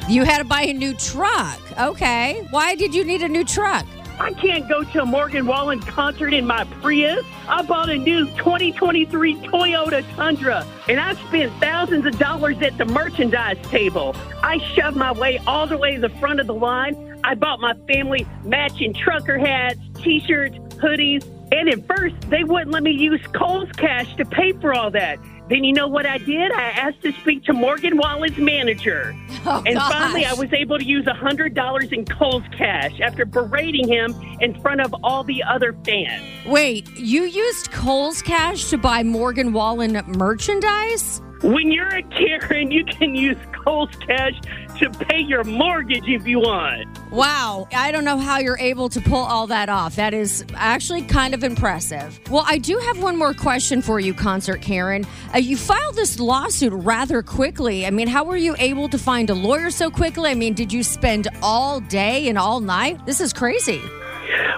You 0.09 0.25
had 0.25 0.39
to 0.39 0.45
buy 0.45 0.63
a 0.63 0.73
new 0.73 0.95
truck. 0.95 1.61
Okay. 1.79 2.47
Why 2.51 2.75
did 2.75 2.95
you 2.95 3.05
need 3.05 3.23
a 3.23 3.29
new 3.29 3.45
truck? 3.45 3.87
I 4.23 4.33
can't 4.35 4.69
go 4.69 4.85
to 4.85 5.03
a 5.03 5.05
Morgan 5.05 5.47
Wallen 5.47 5.81
concert 5.81 6.33
in 6.33 6.47
my 6.47 6.63
Prius. 6.81 7.27
I 7.49 7.63
bought 7.63 7.91
a 7.91 7.97
new 7.97 8.27
2023 8.27 9.35
Toyota 9.39 10.09
Tundra, 10.15 10.65
and 10.89 11.01
I 11.01 11.15
spent 11.27 11.53
thousands 11.61 12.07
of 12.07 12.17
dollars 12.21 12.57
at 12.63 12.79
the 12.79 12.85
merchandise 12.85 13.59
table. 13.67 14.15
I 14.41 14.59
shoved 14.77 14.97
my 14.97 15.11
way 15.11 15.41
all 15.45 15.67
the 15.67 15.77
way 15.77 15.97
to 15.97 16.01
the 16.01 16.17
front 16.21 16.39
of 16.39 16.47
the 16.47 16.55
line. 16.55 17.19
I 17.25 17.35
bought 17.35 17.59
my 17.59 17.75
family 17.93 18.25
matching 18.45 18.95
trucker 18.95 19.39
hats, 19.39 19.81
t-shirts, 19.97 20.57
hoodies, 20.77 21.27
and 21.51 21.69
at 21.69 21.85
first 21.89 22.15
they 22.31 22.45
wouldn't 22.45 22.71
let 22.71 22.85
me 22.85 22.93
use 22.93 23.21
Kohl's 23.33 23.73
cash 23.73 24.15
to 24.19 24.25
pay 24.25 24.53
for 24.53 24.73
all 24.73 24.93
that. 24.93 25.19
Then 25.49 25.65
you 25.65 25.73
know 25.73 25.89
what 25.89 26.07
I 26.07 26.19
did? 26.19 26.53
I 26.53 26.71
asked 26.71 27.03
to 27.03 27.13
speak 27.13 27.45
to 27.45 27.53
Morgan 27.53 27.97
Wallen's 27.97 28.39
manager. 28.39 29.17
Oh, 29.45 29.61
and 29.67 29.75
gosh. 29.75 29.91
finally, 29.93 30.25
I 30.25 30.35
was 30.35 30.53
able 30.53 30.79
to 30.79 30.85
use 30.85 31.05
$100 31.05 31.93
in 31.93 32.05
Kohl's 32.05 32.45
cash 32.57 33.01
after 33.01 33.25
berating 33.25 33.89
him 33.89 34.15
in 34.39 34.55
front 34.61 34.81
of 34.81 34.95
all 35.03 35.25
the 35.25 35.43
other 35.43 35.73
fans. 35.85 36.23
Wait, 36.47 36.89
you 36.97 37.25
used 37.25 37.73
Kohl's 37.73 38.23
cash 38.23 38.71
to 38.71 38.79
buy 38.79 39.03
Morgan 39.03 39.53
Wallen 39.53 40.01
merchandise? 40.17 41.21
When 41.43 41.73
you're 41.73 41.93
a 41.93 42.05
Karen, 42.05 42.71
you 42.71 42.85
can 42.85 43.17
use 43.17 43.37
Kohl's 43.65 43.91
cash 44.07 44.41
to 44.83 44.91
pay 44.91 45.21
your 45.21 45.45
mortgage 45.45 46.05
if 46.09 46.27
you 46.27 46.41
want. 46.41 46.89
Wow, 47.11 47.69
I 47.73 47.93
don't 47.93 48.05
know 48.05 48.19
how 48.19 48.39
you're 48.39 48.59
able 48.59 48.89
to 48.89 49.01
pull 49.01 49.23
all 49.23 49.47
that 49.47 49.69
off. 49.69 49.97
That 49.97 50.13
is 50.13 50.45
actually 50.55 51.03
kind 51.03 51.35
of 51.35 51.45
impressive. 51.45 52.19
Well, 52.31 52.45
I 52.47 52.59
do 52.59 52.77
have 52.79 53.01
one 53.01 53.17
more 53.17 53.33
question 53.33 53.81
for 53.81 54.01
you, 54.01 54.13
Concert 54.13 54.61
Karen. 54.61 55.07
Uh, 55.33 55.39
you 55.39 55.57
filed 55.57 55.95
this 55.95 56.19
lawsuit 56.19 56.73
rather 56.73 57.23
quickly. 57.23 57.87
I 57.87 57.91
mean, 57.91 58.09
how 58.09 58.25
were 58.25 58.37
you 58.37 58.57
able 58.59 58.89
to 58.89 58.99
find 58.99 59.31
a 59.31 59.35
lawyer 59.35 59.71
so 59.71 59.91
quickly? 59.91 60.31
I 60.31 60.35
mean, 60.35 60.55
did 60.55 60.73
you 60.73 60.83
spend 60.83 61.29
all 61.43 61.81
day 61.81 62.29
and 62.29 62.37
all 62.37 62.61
night? 62.61 63.07
This 63.07 63.21
is 63.21 63.33
crazy. 63.33 63.81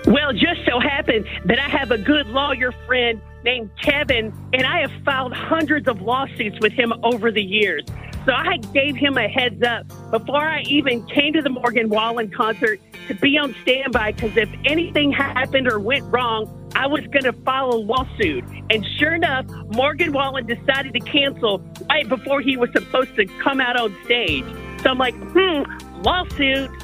Well, 0.07 0.33
just 0.33 0.61
so 0.67 0.81
happened 0.81 1.27
that 1.47 1.59
I 1.59 1.69
have 1.69 1.91
a 1.91 1.99
good 1.99 2.27
lawyer 2.29 2.73
friend 2.87 3.21
named 3.45 3.71
Kevin, 3.83 4.33
and 4.53 4.67
I 4.67 4.81
have 4.81 4.93
filed 5.05 5.35
hundreds 5.35 5.87
of 5.87 6.01
lawsuits 6.01 6.59
with 6.61 6.73
him 6.73 6.93
over 7.03 7.31
the 7.31 7.43
years. 7.43 7.85
So 8.25 8.33
I 8.33 8.57
gave 8.73 8.97
him 8.97 9.19
a 9.19 9.29
heads 9.29 9.63
up 9.63 9.87
before 10.19 10.49
I 10.49 10.61
even 10.69 11.05
came 11.09 11.33
to 11.33 11.43
the 11.43 11.51
Morgan 11.51 11.89
Wallen 11.89 12.31
concert 12.31 12.79
to 13.09 13.15
be 13.17 13.37
on 13.37 13.53
standby 13.63 14.13
because 14.13 14.37
if 14.37 14.49
anything 14.65 15.11
happened 15.11 15.67
or 15.67 15.81
went 15.81 16.05
wrong, 16.05 16.71
I 16.77 16.87
was 16.87 17.01
going 17.09 17.25
to 17.25 17.33
file 17.33 17.71
a 17.71 17.81
lawsuit. 17.81 18.45
And 18.71 18.87
sure 18.97 19.13
enough, 19.13 19.45
Morgan 19.75 20.13
Wallen 20.13 20.47
decided 20.47 20.93
to 20.93 21.01
cancel 21.01 21.59
right 21.91 22.09
before 22.09 22.41
he 22.41 22.57
was 22.57 22.71
supposed 22.73 23.17
to 23.17 23.27
come 23.43 23.61
out 23.61 23.77
on 23.77 23.93
stage. 24.05 24.45
So 24.83 24.91
I'm 24.91 24.99
like, 24.99 25.17
hmm, 25.17 25.65
lawsuit. 26.03 26.71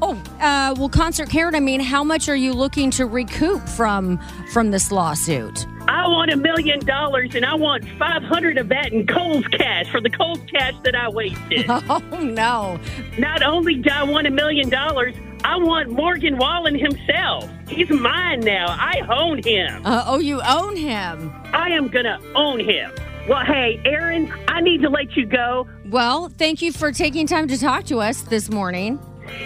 Oh, 0.00 0.22
uh, 0.40 0.72
well, 0.78 0.88
Concert 0.88 1.30
Karen, 1.30 1.56
I 1.56 1.60
mean, 1.60 1.80
how 1.80 2.04
much 2.04 2.28
are 2.28 2.36
you 2.36 2.52
looking 2.52 2.92
to 2.92 3.06
recoup 3.06 3.68
from 3.68 4.20
from 4.52 4.70
this 4.70 4.92
lawsuit? 4.92 5.66
I 5.88 6.06
want 6.06 6.30
a 6.30 6.36
million 6.36 6.80
dollars 6.80 7.34
and 7.34 7.46
I 7.46 7.54
want 7.54 7.88
500 7.98 8.58
of 8.58 8.68
that 8.68 8.92
in 8.92 9.06
Kohl's 9.06 9.46
cash 9.46 9.90
for 9.90 10.02
the 10.02 10.10
Kohl's 10.10 10.40
cash 10.52 10.74
that 10.84 10.94
I 10.94 11.08
wasted. 11.08 11.66
Oh, 11.90 12.20
no. 12.20 12.78
Not 13.18 13.42
only 13.42 13.76
do 13.76 13.88
I 13.90 14.02
want 14.02 14.26
a 14.26 14.30
million 14.30 14.68
dollars, 14.68 15.14
I 15.44 15.56
want 15.56 15.88
Morgan 15.90 16.36
Wallen 16.36 16.78
himself. 16.78 17.48
He's 17.68 17.88
mine 17.88 18.40
now. 18.40 18.66
I 18.68 19.00
own 19.08 19.42
him. 19.42 19.86
Uh, 19.86 20.04
oh, 20.06 20.18
you 20.18 20.42
own 20.42 20.76
him. 20.76 21.32
I 21.54 21.70
am 21.70 21.88
going 21.88 22.04
to 22.04 22.20
own 22.34 22.60
him. 22.60 22.92
Well, 23.28 23.44
hey, 23.44 23.80
Erin, 23.84 24.32
I 24.48 24.60
need 24.60 24.82
to 24.82 24.90
let 24.90 25.16
you 25.16 25.24
go. 25.24 25.66
Well, 25.86 26.28
thank 26.28 26.60
you 26.60 26.72
for 26.72 26.92
taking 26.92 27.26
time 27.26 27.48
to 27.48 27.58
talk 27.58 27.84
to 27.84 28.00
us 28.00 28.22
this 28.22 28.50
morning. 28.50 28.98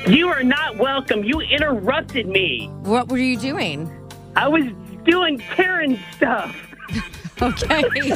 You 0.07 0.29
are 0.29 0.43
not 0.43 0.77
welcome. 0.77 1.23
You 1.23 1.41
interrupted 1.41 2.27
me. 2.27 2.69
What 2.83 3.09
were 3.09 3.19
you 3.19 3.37
doing? 3.37 3.91
I 4.35 4.49
was 4.49 4.65
doing 5.05 5.39
Karen 5.39 5.99
stuff. 6.17 6.57
Okay. 7.41 7.83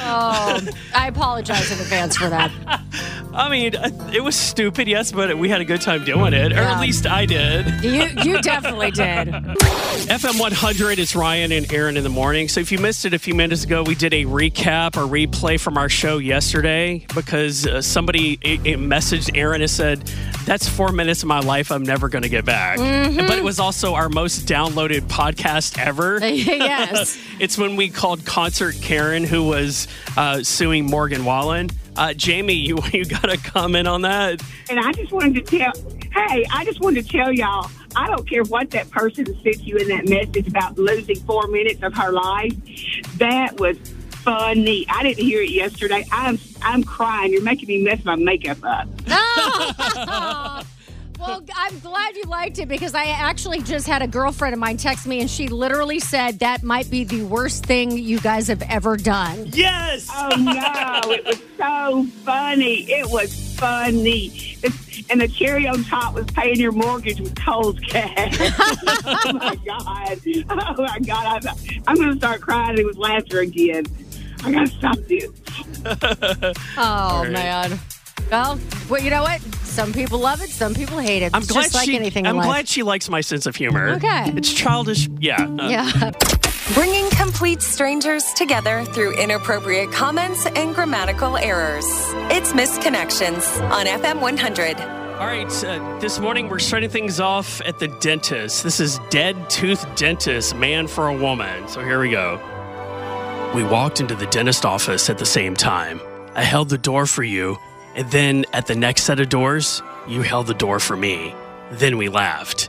oh, 0.00 0.60
I 0.94 1.08
apologize 1.08 1.70
in 1.70 1.78
advance 1.78 2.16
for 2.16 2.30
that. 2.30 2.50
I 3.36 3.48
mean, 3.50 3.72
it 4.14 4.24
was 4.24 4.34
stupid, 4.34 4.88
yes, 4.88 5.12
but 5.12 5.36
we 5.36 5.48
had 5.50 5.60
a 5.60 5.64
good 5.64 5.82
time 5.82 6.04
doing 6.04 6.32
it, 6.32 6.52
or 6.52 6.56
Yeah. 6.56 6.74
at 6.74 6.80
least 6.80 7.06
I 7.06 7.26
did. 7.26 7.66
You 7.84 8.06
you 8.24 8.40
definitely 8.40 8.90
did. 8.92 9.28
FM 10.08 10.38
100 10.40 10.98
is 10.98 11.14
Ryan 11.14 11.52
and 11.52 11.70
Erin 11.72 11.96
in 11.96 12.02
the 12.02 12.08
morning. 12.10 12.48
So 12.48 12.60
if 12.60 12.72
you 12.72 12.78
missed 12.78 13.04
it 13.04 13.12
a 13.12 13.18
few 13.18 13.34
minutes 13.34 13.64
ago, 13.64 13.82
we 13.82 13.94
did 13.94 14.14
a 14.14 14.24
recap 14.24 14.96
or 14.96 15.02
replay 15.02 15.60
from 15.60 15.76
our 15.76 15.88
show 15.88 16.18
yesterday 16.18 17.04
because 17.14 17.66
uh, 17.66 17.82
somebody 17.82 18.38
it, 18.40 18.60
it 18.66 18.78
messaged 18.78 19.36
Erin 19.36 19.60
and 19.60 19.70
said, 19.70 20.00
That's 20.46 20.68
four 20.68 20.92
minutes 20.92 21.22
of 21.22 21.28
my 21.28 21.40
life 21.40 21.70
I'm 21.70 21.82
never 21.82 22.08
going 22.08 22.22
to 22.22 22.28
get 22.30 22.44
back. 22.44 22.78
But 22.78 23.36
it 23.38 23.44
was 23.44 23.58
also 23.60 23.94
our 23.94 24.08
most 24.08 24.46
downloaded 24.46 25.02
podcast 25.02 25.78
ever. 25.78 26.18
yes. 26.26 27.18
it's 27.38 27.58
when 27.58 27.76
we 27.76 27.90
called 27.90 28.24
Concert 28.24 28.76
Karen, 28.80 29.24
who 29.24 29.44
was 29.44 29.88
uh, 30.16 30.42
suing 30.42 30.86
Morgan 30.86 31.24
Wallen. 31.24 31.70
Uh, 31.96 32.12
Jamie, 32.14 32.54
you, 32.54 32.78
you 32.92 33.04
got 33.04 33.32
a 33.32 33.38
comment 33.38 33.88
on 33.88 34.02
that? 34.02 34.42
And 34.68 34.78
I 34.78 34.92
just 34.92 35.12
wanted 35.12 35.46
to 35.46 35.58
tell, 35.58 35.72
hey, 36.12 36.44
I 36.52 36.64
just 36.64 36.80
wanted 36.80 37.06
to 37.06 37.10
tell 37.10 37.32
y'all, 37.32 37.70
I 37.94 38.06
don't 38.08 38.28
care 38.28 38.42
what 38.44 38.70
that 38.70 38.90
person 38.90 39.24
sent 39.42 39.62
you 39.64 39.76
in 39.76 39.88
that 39.88 40.08
message 40.08 40.46
about 40.48 40.78
losing 40.78 41.16
four 41.20 41.46
minutes 41.46 41.82
of 41.82 41.94
her 41.94 42.12
life. 42.12 42.52
That 43.18 43.58
was 43.58 43.78
funny. 44.10 44.86
I 44.88 45.02
didn't 45.02 45.24
hear 45.24 45.40
it 45.40 45.50
yesterday. 45.50 46.04
I'm 46.12 46.38
I'm 46.62 46.82
crying. 46.82 47.32
You're 47.32 47.42
making 47.42 47.68
me 47.68 47.82
mess 47.82 48.04
my 48.04 48.16
makeup 48.16 48.58
up. 48.62 48.88
Well, 51.18 51.42
I'm 51.56 51.78
glad 51.80 52.14
you 52.16 52.24
liked 52.24 52.58
it 52.58 52.68
because 52.68 52.94
I 52.94 53.06
actually 53.06 53.60
just 53.62 53.86
had 53.86 54.02
a 54.02 54.06
girlfriend 54.06 54.52
of 54.52 54.58
mine 54.60 54.76
text 54.76 55.06
me 55.06 55.20
and 55.20 55.30
she 55.30 55.48
literally 55.48 55.98
said 55.98 56.38
that 56.40 56.62
might 56.62 56.90
be 56.90 57.04
the 57.04 57.22
worst 57.22 57.64
thing 57.64 57.90
you 57.96 58.20
guys 58.20 58.48
have 58.48 58.62
ever 58.62 58.96
done. 58.96 59.46
Yes! 59.52 60.08
Oh 60.12 60.28
no, 60.36 61.12
it 61.12 61.24
was 61.24 61.40
so 61.56 62.06
funny. 62.24 62.82
It 62.90 63.08
was 63.10 63.56
funny. 63.58 64.26
It's- 64.62 64.82
And 65.08 65.20
the 65.20 65.28
cherry 65.28 65.68
on 65.68 65.84
top 65.84 66.14
was 66.14 66.26
paying 66.26 66.56
your 66.58 66.72
mortgage 66.72 67.20
with 67.20 67.34
Kohl's 67.36 67.78
cash. 67.80 68.36
oh 68.40 69.32
my 69.34 69.54
god! 69.64 70.18
Oh 70.50 70.82
my 70.82 70.98
god! 70.98 71.46
I'm, 71.46 71.56
I'm 71.86 71.94
going 71.96 72.10
to 72.12 72.16
start 72.16 72.40
crying 72.40 72.84
with 72.84 72.96
laughter 72.96 73.38
again. 73.40 73.84
I 74.42 74.50
got 74.50 74.66
to 74.66 74.72
stop 74.72 74.96
this. 75.06 75.30
Oh, 76.76 77.24
man. 77.30 77.78
Well, 78.32 78.58
well, 78.88 79.00
you 79.00 79.10
know 79.10 79.22
what? 79.22 79.40
Some 79.76 79.92
people 79.92 80.18
love 80.18 80.40
it, 80.40 80.48
some 80.48 80.72
people 80.74 80.96
hate 80.98 81.22
it. 81.22 81.32
I'm 81.34 81.42
It's 81.42 81.52
glad 81.52 81.64
just 81.64 81.74
like 81.74 81.84
she. 81.84 81.96
anything 81.96 82.26
I'm 82.26 82.36
life. 82.38 82.46
glad 82.46 82.66
she 82.68 82.82
likes 82.82 83.10
my 83.10 83.20
sense 83.20 83.44
of 83.44 83.54
humor. 83.56 83.90
Okay. 83.90 84.32
it's 84.34 84.50
childish. 84.50 85.06
Yeah. 85.20 85.36
uh, 85.60 85.68
Yeah. 85.68 86.10
bringing 86.72 87.06
complete 87.10 87.60
strangers 87.60 88.24
together 88.32 88.86
through 88.86 89.12
inappropriate 89.18 89.92
comments 89.92 90.46
and 90.46 90.74
grammatical 90.74 91.36
errors. 91.36 91.84
It's 92.32 92.54
Missed 92.54 92.80
Connections 92.80 93.46
on 93.58 93.84
FM 93.84 94.22
100. 94.22 94.80
All 94.80 95.26
right, 95.26 95.64
uh, 95.64 95.98
this 95.98 96.18
morning 96.20 96.48
we're 96.48 96.58
starting 96.58 96.88
things 96.88 97.20
off 97.20 97.60
at 97.66 97.78
the 97.78 97.88
dentist. 98.00 98.62
This 98.64 98.80
is 98.80 98.98
Dead 99.10 99.36
Tooth 99.50 99.84
Dentist, 99.94 100.54
man 100.56 100.86
for 100.86 101.08
a 101.08 101.14
woman. 101.14 101.68
So 101.68 101.82
here 101.82 102.00
we 102.00 102.10
go. 102.10 102.40
We 103.54 103.62
walked 103.62 104.00
into 104.00 104.14
the 104.14 104.26
dentist 104.26 104.64
office 104.64 105.10
at 105.10 105.18
the 105.18 105.26
same 105.26 105.54
time. 105.54 106.00
I 106.34 106.42
held 106.44 106.68
the 106.70 106.76
door 106.78 107.06
for 107.06 107.22
you, 107.22 107.56
and 107.96 108.10
then 108.10 108.44
at 108.52 108.66
the 108.66 108.76
next 108.76 109.04
set 109.04 109.18
of 109.20 109.28
doors, 109.30 109.82
you 110.06 110.22
held 110.22 110.46
the 110.46 110.54
door 110.54 110.78
for 110.78 110.96
me. 110.96 111.34
Then 111.72 111.96
we 111.96 112.08
laughed. 112.08 112.68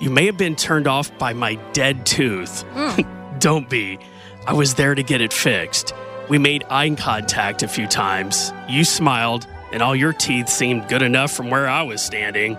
You 0.00 0.08
may 0.08 0.26
have 0.26 0.38
been 0.38 0.54
turned 0.54 0.86
off 0.86 1.16
by 1.18 1.32
my 1.32 1.56
dead 1.72 2.06
tooth. 2.06 2.64
Mm. 2.74 3.40
Don't 3.40 3.68
be. 3.68 3.98
I 4.46 4.54
was 4.54 4.74
there 4.74 4.94
to 4.94 5.02
get 5.02 5.20
it 5.20 5.32
fixed. 5.32 5.92
We 6.28 6.38
made 6.38 6.64
eye 6.70 6.90
contact 6.90 7.62
a 7.62 7.68
few 7.68 7.86
times. 7.86 8.52
You 8.68 8.84
smiled, 8.84 9.46
and 9.72 9.82
all 9.82 9.96
your 9.96 10.12
teeth 10.12 10.48
seemed 10.48 10.88
good 10.88 11.02
enough 11.02 11.32
from 11.32 11.50
where 11.50 11.68
I 11.68 11.82
was 11.82 12.00
standing. 12.00 12.56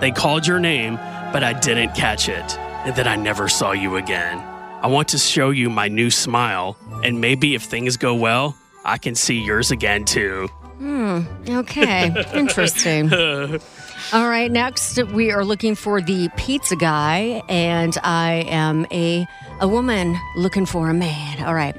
They 0.00 0.10
called 0.10 0.46
your 0.46 0.58
name, 0.58 0.96
but 1.32 1.44
I 1.44 1.52
didn't 1.52 1.94
catch 1.94 2.28
it, 2.28 2.58
and 2.58 2.96
then 2.96 3.06
I 3.06 3.16
never 3.16 3.48
saw 3.48 3.72
you 3.72 3.96
again. 3.96 4.38
I 4.38 4.86
want 4.86 5.08
to 5.08 5.18
show 5.18 5.50
you 5.50 5.70
my 5.70 5.88
new 5.88 6.10
smile, 6.10 6.76
and 7.02 7.20
maybe 7.20 7.54
if 7.54 7.62
things 7.62 7.96
go 7.96 8.14
well, 8.14 8.56
I 8.84 8.98
can 8.98 9.14
see 9.14 9.42
yours 9.42 9.70
again 9.70 10.04
too. 10.04 10.48
Hmm. 10.78 11.20
Okay. 11.48 12.12
Interesting. 12.34 13.12
All 13.12 14.28
right. 14.28 14.50
Next, 14.50 15.02
we 15.12 15.30
are 15.30 15.44
looking 15.44 15.74
for 15.74 16.00
the 16.00 16.28
pizza 16.36 16.76
guy, 16.76 17.42
and 17.48 17.96
I 18.02 18.44
am 18.48 18.86
a 18.90 19.26
a 19.60 19.68
woman 19.68 20.18
looking 20.36 20.66
for 20.66 20.90
a 20.90 20.94
man. 20.94 21.42
All 21.44 21.54
right. 21.54 21.76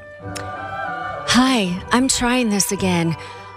Hi, 1.27 1.83
I'm 1.91 2.07
trying 2.07 2.49
this 2.49 2.71
again. 2.71 3.15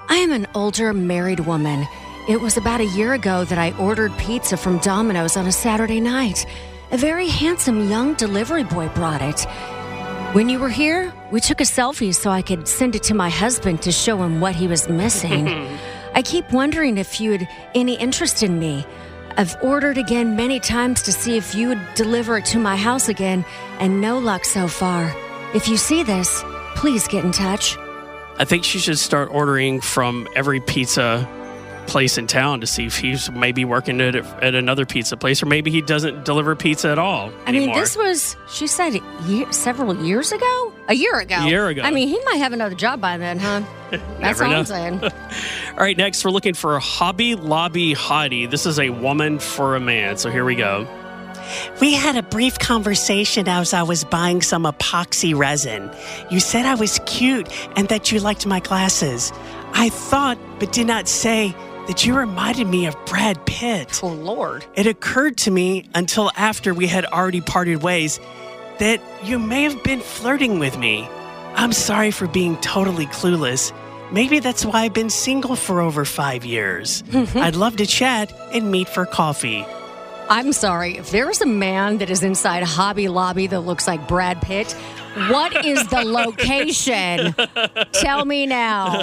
I 0.09 0.17
am 0.17 0.33
an 0.33 0.47
older 0.55 0.93
married 0.93 1.41
woman. 1.41 1.87
It 2.29 2.41
was 2.41 2.57
about 2.57 2.81
a 2.81 2.87
year 2.87 3.13
ago 3.15 3.45
that 3.45 3.59
I 3.59 3.71
ordered 3.79 4.17
pizza 4.19 4.57
from 4.57 4.79
Domino's 4.79 5.37
on 5.37 5.47
a 5.47 5.53
Saturday 5.53 6.01
night. 6.01 6.45
A 6.91 6.99
very 6.99 7.29
handsome 7.29 7.89
young 7.89 8.15
delivery 8.15 8.65
boy 8.65 8.89
brought 8.89 9.23
it. 9.23 9.47
When 10.33 10.51
you 10.51 10.59
were 10.59 10.69
here, 10.69 11.11
we 11.31 11.41
took 11.41 11.63
a 11.63 11.65
selfie 11.65 12.15
so 12.15 12.31
I 12.31 12.43
could 12.43 12.69
send 12.69 12.95
it 12.95 13.03
to 13.05 13.15
my 13.15 13.31
husband 13.31 13.81
to 13.83 13.91
show 13.91 14.23
him 14.23 14.41
what 14.41 14.55
he 14.55 14.69
was 14.69 14.87
missing. 14.87 15.49
I 16.15 16.21
keep 16.21 16.53
wondering 16.53 16.99
if 16.99 17.19
you 17.19 17.33
had 17.33 17.49
any 17.75 17.95
interest 17.95 18.43
in 18.43 18.59
me. 18.59 18.85
I've 19.39 19.57
ordered 19.63 19.97
again 19.97 20.37
many 20.37 20.61
times 20.61 21.01
to 21.05 21.13
see 21.13 21.39
if 21.39 21.55
you 21.55 21.69
would 21.69 21.81
deliver 21.95 22.37
it 22.37 22.45
to 22.47 22.59
my 22.59 22.77
house 22.77 23.09
again, 23.09 23.43
and 23.81 24.03
no 24.03 24.19
luck 24.19 24.45
so 24.45 24.69
far. 24.69 25.11
If 25.55 25.67
you 25.67 25.79
see 25.79 26.03
this, 26.03 26.43
please 26.75 27.09
get 27.09 27.25
in 27.25 27.33
touch. 27.33 27.79
I 28.37 28.45
think 28.45 28.65
she 28.65 28.79
should 28.79 28.99
start 28.99 29.31
ordering 29.33 29.81
from 29.81 30.29
every 30.35 30.61
pizza 30.61 31.27
place 31.89 32.19
in 32.19 32.27
town 32.27 32.61
to 32.61 32.67
see 32.67 32.87
if 32.87 32.99
he's 32.99 33.31
maybe 33.33 33.65
working 33.65 34.01
at, 34.01 34.15
at 34.15 34.55
another 34.55 34.87
pizza 34.87 35.17
place 35.17 35.43
or 35.43 35.47
maybe 35.47 35.71
he 35.71 35.81
doesn't 35.81 36.25
deliver 36.25 36.55
pizza 36.55 36.91
at 36.91 36.99
all 36.99 37.33
I 37.47 37.53
mean, 37.53 37.73
this 37.73 37.97
was, 37.97 38.37
she 38.51 38.67
said, 38.67 39.01
year, 39.27 39.51
several 39.53 39.97
years 40.05 40.31
ago? 40.31 40.73
A 40.89 40.95
year 40.95 41.19
ago. 41.19 41.37
A 41.37 41.49
year 41.49 41.67
ago. 41.69 41.83
I 41.83 41.91
mean, 41.91 42.09
he 42.09 42.21
might 42.25 42.37
have 42.37 42.53
another 42.53 42.75
job 42.75 43.01
by 43.01 43.17
then, 43.17 43.39
huh? 43.39 43.63
That's 43.91 44.21
Never 44.21 44.45
all 44.45 44.51
know. 44.51 44.59
I'm 44.59 44.67
saying. 44.67 45.03
All 45.03 45.79
right, 45.79 45.97
next 45.97 46.25
we're 46.25 46.31
looking 46.31 46.55
for 46.55 46.77
a 46.77 46.81
Hobby 46.81 47.35
Lobby 47.35 47.95
Hottie. 47.95 48.51
This 48.51 48.67
is 48.67 48.79
a 48.79 48.91
woman 48.91 49.39
for 49.39 49.77
a 49.77 49.81
man. 49.81 50.19
So 50.19 50.31
here 50.31 50.45
we 50.45 50.55
go. 50.55 50.87
We 51.81 51.95
had 51.95 52.17
a 52.17 52.23
brief 52.23 52.59
conversation 52.59 53.49
as 53.49 53.73
I 53.73 53.83
was 53.83 54.05
buying 54.05 54.43
some 54.43 54.65
epoxy 54.65 55.37
resin. 55.37 55.91
You 56.31 56.41
said 56.41 56.67
I 56.67 56.75
was 56.75 57.01
cute 57.07 57.49
and 57.77 57.89
that 57.89 58.13
you 58.13 58.21
liked 58.21 58.47
my 58.47 58.61
glasses. 58.61 59.33
I 59.73 59.89
thought, 59.89 60.39
but 60.59 60.73
did 60.73 60.87
not 60.87 61.09
say, 61.09 61.55
that 61.89 62.07
you 62.07 62.15
reminded 62.17 62.69
me 62.69 62.87
of 62.87 62.95
Brad 63.07 63.45
Pitt. 63.47 64.01
Oh, 64.03 64.09
Lord. 64.09 64.65
It 64.75 64.87
occurred 64.87 65.39
to 65.39 65.51
me 65.51 65.89
until 65.95 66.31
after 66.37 66.73
we 66.73 66.87
had 66.87 67.05
already 67.07 67.41
parted 67.41 67.83
ways 67.83 68.21
that 68.79 69.01
you 69.25 69.39
may 69.39 69.65
have 69.65 69.83
been 69.83 70.01
flirting 70.01 70.59
with 70.59 70.79
me. 70.79 71.09
I'm 71.55 71.73
sorry 71.73 72.11
for 72.11 72.29
being 72.29 72.57
totally 72.59 73.07
clueless. 73.07 73.73
Maybe 74.13 74.39
that's 74.39 74.65
why 74.65 74.83
I've 74.83 74.95
been 74.95 75.11
single 75.11 75.57
for 75.57 75.81
over 75.81 76.05
five 76.05 76.45
years. 76.45 77.03
Mm-hmm. 77.05 77.39
I'd 77.39 77.57
love 77.57 77.77
to 77.79 77.87
chat 77.87 78.33
and 78.53 78.71
meet 78.71 78.89
for 78.89 79.05
coffee. 79.05 79.67
I'm 80.31 80.53
sorry. 80.53 80.97
If 80.99 81.11
there's 81.11 81.41
a 81.41 81.47
man 81.47 81.99
that 81.99 82.11
is 82.11 82.23
inside 82.23 82.63
Hobby 82.63 83.09
Lobby 83.09 83.47
that 83.49 83.61
looks 83.61 83.87
like 83.87 84.07
Brad 84.07 84.41
Pitt, 84.43 84.73
what 85.29 85.65
is 85.65 85.87
the 85.89 86.05
location? 86.05 87.35
Tell 87.93 88.25
me 88.25 88.47
now. 88.47 89.03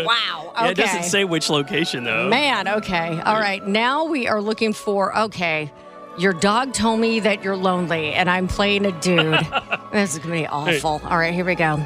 Wow. 0.06 0.52
Okay. 0.56 0.64
Yeah, 0.64 0.70
it 0.70 0.76
doesn't 0.76 1.02
say 1.04 1.24
which 1.24 1.50
location 1.50 2.04
though. 2.04 2.28
Man, 2.28 2.68
okay. 2.68 3.20
All 3.20 3.38
right. 3.38 3.66
Now 3.66 4.04
we 4.04 4.26
are 4.28 4.40
looking 4.40 4.72
for, 4.72 5.16
okay, 5.16 5.70
your 6.18 6.32
dog 6.32 6.72
told 6.72 7.00
me 7.00 7.20
that 7.20 7.42
you're 7.44 7.56
lonely 7.56 8.12
and 8.12 8.28
I'm 8.30 8.46
playing 8.48 8.86
a 8.86 8.92
dude. 9.00 9.38
this 9.92 10.12
is 10.14 10.18
going 10.18 10.30
to 10.34 10.40
be 10.42 10.46
awful. 10.46 11.00
All 11.04 11.18
right, 11.18 11.34
here 11.34 11.44
we 11.44 11.54
go. 11.54 11.76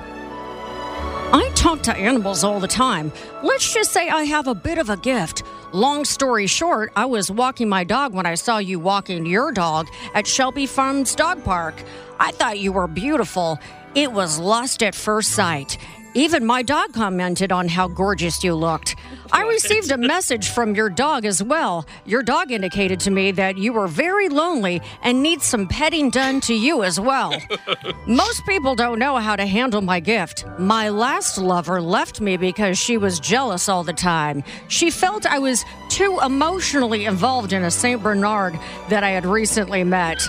I 1.32 1.48
talk 1.54 1.82
to 1.82 1.96
animals 1.96 2.42
all 2.42 2.58
the 2.58 2.66
time. 2.66 3.12
Let's 3.44 3.72
just 3.72 3.92
say 3.92 4.08
I 4.08 4.24
have 4.24 4.48
a 4.48 4.54
bit 4.54 4.78
of 4.78 4.90
a 4.90 4.96
gift. 4.96 5.44
Long 5.72 6.04
story 6.04 6.48
short, 6.48 6.92
I 6.96 7.06
was 7.06 7.30
walking 7.30 7.68
my 7.68 7.84
dog 7.84 8.12
when 8.12 8.26
I 8.26 8.34
saw 8.34 8.58
you 8.58 8.80
walking 8.80 9.24
your 9.26 9.52
dog 9.52 9.86
at 10.14 10.26
Shelby 10.26 10.66
Farms 10.66 11.14
Dog 11.14 11.44
Park. 11.44 11.76
I 12.18 12.32
thought 12.32 12.58
you 12.58 12.72
were 12.72 12.88
beautiful. 12.88 13.60
It 13.94 14.10
was 14.10 14.40
lust 14.40 14.82
at 14.82 14.96
first 14.96 15.30
sight. 15.30 15.78
Even 16.14 16.44
my 16.44 16.62
dog 16.62 16.92
commented 16.92 17.52
on 17.52 17.68
how 17.68 17.86
gorgeous 17.86 18.42
you 18.42 18.54
looked. 18.54 18.96
I 19.32 19.42
received 19.42 19.92
a 19.92 19.96
message 19.96 20.48
from 20.48 20.74
your 20.74 20.90
dog 20.90 21.24
as 21.24 21.40
well. 21.40 21.86
Your 22.04 22.24
dog 22.24 22.50
indicated 22.50 22.98
to 23.00 23.12
me 23.12 23.30
that 23.32 23.58
you 23.58 23.72
were 23.72 23.86
very 23.86 24.28
lonely 24.28 24.82
and 25.02 25.22
need 25.22 25.40
some 25.40 25.68
petting 25.68 26.10
done 26.10 26.40
to 26.42 26.54
you 26.54 26.82
as 26.82 26.98
well. 26.98 27.32
Most 28.08 28.44
people 28.44 28.74
don't 28.74 28.98
know 28.98 29.18
how 29.18 29.36
to 29.36 29.46
handle 29.46 29.82
my 29.82 30.00
gift. 30.00 30.44
My 30.58 30.88
last 30.88 31.38
lover 31.38 31.80
left 31.80 32.20
me 32.20 32.36
because 32.36 32.76
she 32.76 32.96
was 32.96 33.20
jealous 33.20 33.68
all 33.68 33.84
the 33.84 33.92
time. 33.92 34.42
She 34.66 34.90
felt 34.90 35.26
I 35.26 35.38
was 35.38 35.64
too 35.88 36.18
emotionally 36.24 37.04
involved 37.04 37.52
in 37.52 37.62
a 37.62 37.70
St. 37.70 38.02
Bernard 38.02 38.58
that 38.88 39.04
I 39.04 39.10
had 39.10 39.24
recently 39.24 39.84
met. 39.84 40.28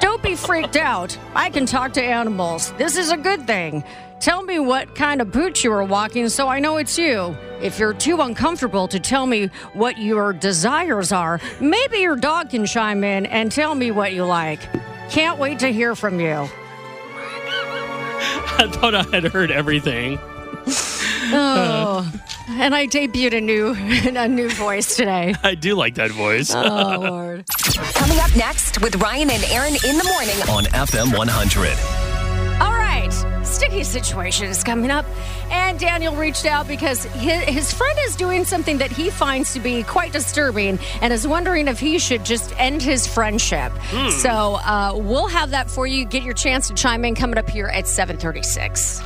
Don't 0.00 0.22
be 0.22 0.34
freaked 0.34 0.76
out. 0.76 1.16
I 1.34 1.48
can 1.48 1.64
talk 1.64 1.92
to 1.94 2.02
animals. 2.02 2.72
This 2.72 2.98
is 2.98 3.10
a 3.10 3.16
good 3.16 3.46
thing. 3.46 3.84
Tell 4.22 4.44
me 4.44 4.60
what 4.60 4.94
kind 4.94 5.20
of 5.20 5.32
boots 5.32 5.64
you 5.64 5.72
are 5.72 5.82
walking 5.82 6.28
so 6.28 6.46
I 6.46 6.60
know 6.60 6.76
it's 6.76 6.96
you. 6.96 7.36
If 7.60 7.80
you're 7.80 7.92
too 7.92 8.20
uncomfortable 8.20 8.86
to 8.86 9.00
tell 9.00 9.26
me 9.26 9.46
what 9.72 9.98
your 9.98 10.32
desires 10.32 11.10
are, 11.10 11.40
maybe 11.60 11.98
your 11.98 12.14
dog 12.14 12.50
can 12.50 12.64
chime 12.64 13.02
in 13.02 13.26
and 13.26 13.50
tell 13.50 13.74
me 13.74 13.90
what 13.90 14.12
you 14.12 14.24
like. 14.24 14.60
Can't 15.10 15.40
wait 15.40 15.58
to 15.58 15.72
hear 15.72 15.96
from 15.96 16.20
you. 16.20 16.28
I 18.58 18.68
thought 18.70 18.94
I 18.94 19.02
had 19.10 19.24
heard 19.24 19.50
everything. 19.50 20.20
Oh, 21.34 22.12
and 22.48 22.74
I 22.74 22.86
debuted 22.86 23.32
a 23.32 23.40
new 23.40 23.74
a 24.18 24.28
new 24.28 24.50
voice 24.50 24.96
today. 24.96 25.34
I 25.42 25.54
do 25.54 25.74
like 25.74 25.94
that 25.94 26.10
voice. 26.10 26.52
Oh 26.54 26.98
Lord. 27.00 27.44
Coming 27.94 28.18
up 28.18 28.36
next 28.36 28.82
with 28.82 28.96
Ryan 28.96 29.30
and 29.30 29.42
Erin 29.44 29.74
in 29.88 29.96
the 29.96 30.04
morning. 30.04 30.36
on 30.50 30.64
FM 30.64 31.16
100 31.16 32.01
sticky 33.52 33.84
situation 33.84 34.46
is 34.46 34.64
coming 34.64 34.90
up. 34.90 35.04
And 35.50 35.78
Daniel 35.78 36.16
reached 36.16 36.46
out 36.46 36.66
because 36.66 37.04
his, 37.04 37.42
his 37.42 37.72
friend 37.72 37.98
is 38.06 38.16
doing 38.16 38.44
something 38.44 38.78
that 38.78 38.90
he 38.90 39.10
finds 39.10 39.52
to 39.52 39.60
be 39.60 39.82
quite 39.82 40.12
disturbing 40.12 40.78
and 41.02 41.12
is 41.12 41.26
wondering 41.26 41.68
if 41.68 41.78
he 41.78 41.98
should 41.98 42.24
just 42.24 42.58
end 42.58 42.80
his 42.80 43.06
friendship. 43.06 43.72
Mm. 43.90 44.10
So 44.10 44.30
uh, 44.30 44.94
we'll 44.96 45.28
have 45.28 45.50
that 45.50 45.70
for 45.70 45.86
you. 45.86 46.04
Get 46.04 46.22
your 46.22 46.34
chance 46.34 46.68
to 46.68 46.74
chime 46.74 47.04
in 47.04 47.14
coming 47.14 47.38
up 47.38 47.50
here 47.50 47.66
at 47.66 47.86
736. 47.86 49.02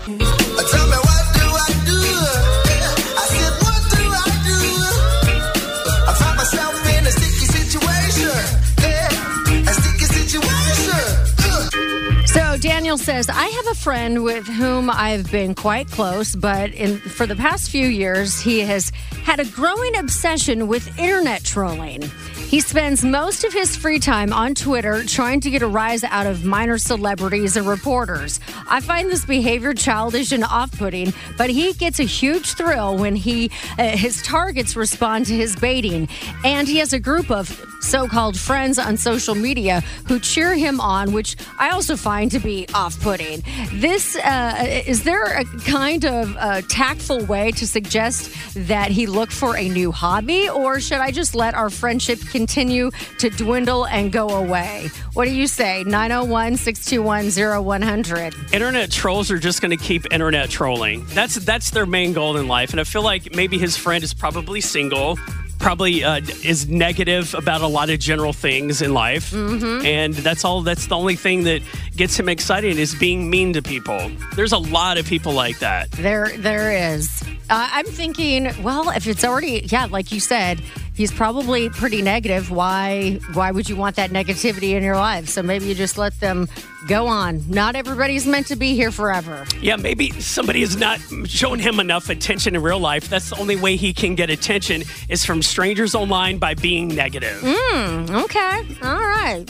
Daniel 12.86 12.98
says, 13.04 13.28
I 13.28 13.48
have 13.48 13.66
a 13.66 13.74
friend 13.74 14.22
with 14.22 14.46
whom 14.46 14.88
I've 14.88 15.28
been 15.32 15.56
quite 15.56 15.90
close, 15.90 16.36
but 16.36 16.72
in, 16.72 16.98
for 16.98 17.26
the 17.26 17.34
past 17.34 17.68
few 17.68 17.88
years, 17.88 18.38
he 18.38 18.60
has 18.60 18.90
had 19.24 19.40
a 19.40 19.44
growing 19.44 19.96
obsession 19.96 20.68
with 20.68 20.96
internet 20.96 21.42
trolling. 21.42 22.04
He 22.48 22.60
spends 22.60 23.04
most 23.04 23.42
of 23.42 23.52
his 23.52 23.76
free 23.76 23.98
time 23.98 24.32
on 24.32 24.54
Twitter 24.54 25.02
trying 25.04 25.40
to 25.40 25.50
get 25.50 25.62
a 25.62 25.66
rise 25.66 26.04
out 26.04 26.26
of 26.26 26.44
minor 26.44 26.78
celebrities 26.78 27.56
and 27.56 27.66
reporters. 27.66 28.38
I 28.68 28.80
find 28.80 29.10
this 29.10 29.24
behavior 29.24 29.74
childish 29.74 30.30
and 30.30 30.44
off-putting, 30.44 31.12
but 31.36 31.50
he 31.50 31.72
gets 31.72 31.98
a 31.98 32.04
huge 32.04 32.54
thrill 32.54 32.96
when 32.96 33.16
he 33.16 33.50
uh, 33.78 33.88
his 33.88 34.22
targets 34.22 34.76
respond 34.76 35.26
to 35.26 35.34
his 35.34 35.56
baiting, 35.56 36.08
and 36.44 36.68
he 36.68 36.78
has 36.78 36.92
a 36.92 37.00
group 37.00 37.30
of 37.32 37.64
so-called 37.80 38.38
friends 38.38 38.78
on 38.78 38.96
social 38.96 39.34
media 39.34 39.80
who 40.06 40.18
cheer 40.18 40.54
him 40.54 40.80
on, 40.80 41.12
which 41.12 41.36
I 41.58 41.70
also 41.70 41.96
find 41.96 42.30
to 42.30 42.38
be 42.38 42.66
off-putting. 42.72 43.42
This 43.74 44.16
uh, 44.16 44.82
is 44.86 45.02
there 45.02 45.24
a 45.24 45.44
kind 45.66 46.04
of 46.04 46.36
uh, 46.36 46.62
tactful 46.68 47.24
way 47.26 47.50
to 47.52 47.66
suggest 47.66 48.34
that 48.68 48.90
he 48.90 49.06
look 49.06 49.30
for 49.30 49.56
a 49.56 49.68
new 49.68 49.90
hobby, 49.92 50.48
or 50.48 50.80
should 50.80 50.98
I 50.98 51.10
just 51.10 51.34
let 51.34 51.54
our 51.54 51.70
friendship 51.70 52.20
continue 52.36 52.90
to 53.18 53.30
dwindle 53.30 53.86
and 53.86 54.12
go 54.12 54.28
away? 54.28 54.88
What 55.14 55.24
do 55.24 55.30
you 55.32 55.46
say? 55.46 55.84
901 55.84 56.56
621 56.56 57.64
0100. 57.64 58.34
Internet 58.52 58.90
trolls 58.90 59.30
are 59.30 59.38
just 59.38 59.60
going 59.62 59.70
to 59.76 59.82
keep 59.82 60.12
internet 60.12 60.50
trolling. 60.50 61.04
That's 61.06 61.36
that's 61.36 61.70
their 61.70 61.86
main 61.86 62.12
goal 62.12 62.36
in 62.36 62.46
life, 62.48 62.70
and 62.72 62.80
I 62.80 62.84
feel 62.84 63.02
like 63.02 63.34
maybe 63.34 63.58
his 63.58 63.76
friend 63.76 64.02
is 64.04 64.12
probably 64.14 64.60
single. 64.60 65.18
Probably 65.58 66.04
uh, 66.04 66.20
is 66.44 66.68
negative 66.68 67.34
about 67.34 67.62
a 67.62 67.66
lot 67.66 67.88
of 67.88 67.98
general 67.98 68.34
things 68.34 68.82
in 68.82 68.92
life, 68.92 69.30
Mm-hmm. 69.30 69.86
and 69.86 70.12
that's 70.14 70.44
all. 70.44 70.60
That's 70.60 70.86
the 70.86 70.94
only 70.96 71.16
thing 71.16 71.44
that 71.44 71.62
gets 71.96 72.18
him 72.20 72.28
excited 72.28 72.78
is 72.78 72.94
being 72.94 73.30
mean 73.30 73.54
to 73.54 73.62
people. 73.62 74.10
There's 74.34 74.52
a 74.52 74.58
lot 74.58 74.98
of 74.98 75.06
people 75.06 75.32
like 75.32 75.58
that. 75.60 75.90
There, 75.92 76.30
there 76.36 76.92
is. 76.94 77.22
Uh, 77.48 77.68
I'm 77.72 77.86
thinking, 77.86 78.50
well, 78.62 78.90
if 78.90 79.06
it's 79.06 79.24
already, 79.24 79.62
yeah, 79.64 79.86
like 79.86 80.12
you 80.12 80.20
said, 80.20 80.60
he's 80.96 81.12
probably 81.12 81.68
pretty 81.70 82.02
negative. 82.02 82.50
Why, 82.50 83.20
why 83.34 83.50
would 83.50 83.68
you 83.68 83.76
want 83.76 83.96
that 83.96 84.10
negativity 84.10 84.70
in 84.72 84.82
your 84.82 84.96
life? 84.96 85.28
So 85.28 85.42
maybe 85.42 85.66
you 85.66 85.74
just 85.74 85.98
let 85.98 86.18
them 86.20 86.48
go 86.88 87.06
on. 87.06 87.42
Not 87.48 87.76
everybody's 87.76 88.26
meant 88.26 88.46
to 88.48 88.56
be 88.56 88.74
here 88.74 88.90
forever. 88.90 89.44
Yeah, 89.60 89.76
maybe 89.76 90.10
somebody 90.20 90.62
is 90.62 90.76
not 90.76 91.00
showing 91.26 91.60
him 91.60 91.80
enough 91.80 92.08
attention 92.08 92.54
in 92.54 92.62
real 92.62 92.78
life. 92.78 93.08
That's 93.08 93.30
the 93.30 93.36
only 93.38 93.56
way 93.56 93.76
he 93.76 93.92
can 93.92 94.14
get 94.14 94.30
attention 94.30 94.84
is 95.08 95.24
from 95.24 95.42
strangers 95.42 95.94
online 95.94 96.38
by 96.38 96.54
being 96.54 96.88
negative. 96.88 97.40
Hmm. 97.44 98.16
Okay. 98.16 98.62
All 98.82 99.00
right. 99.00 99.44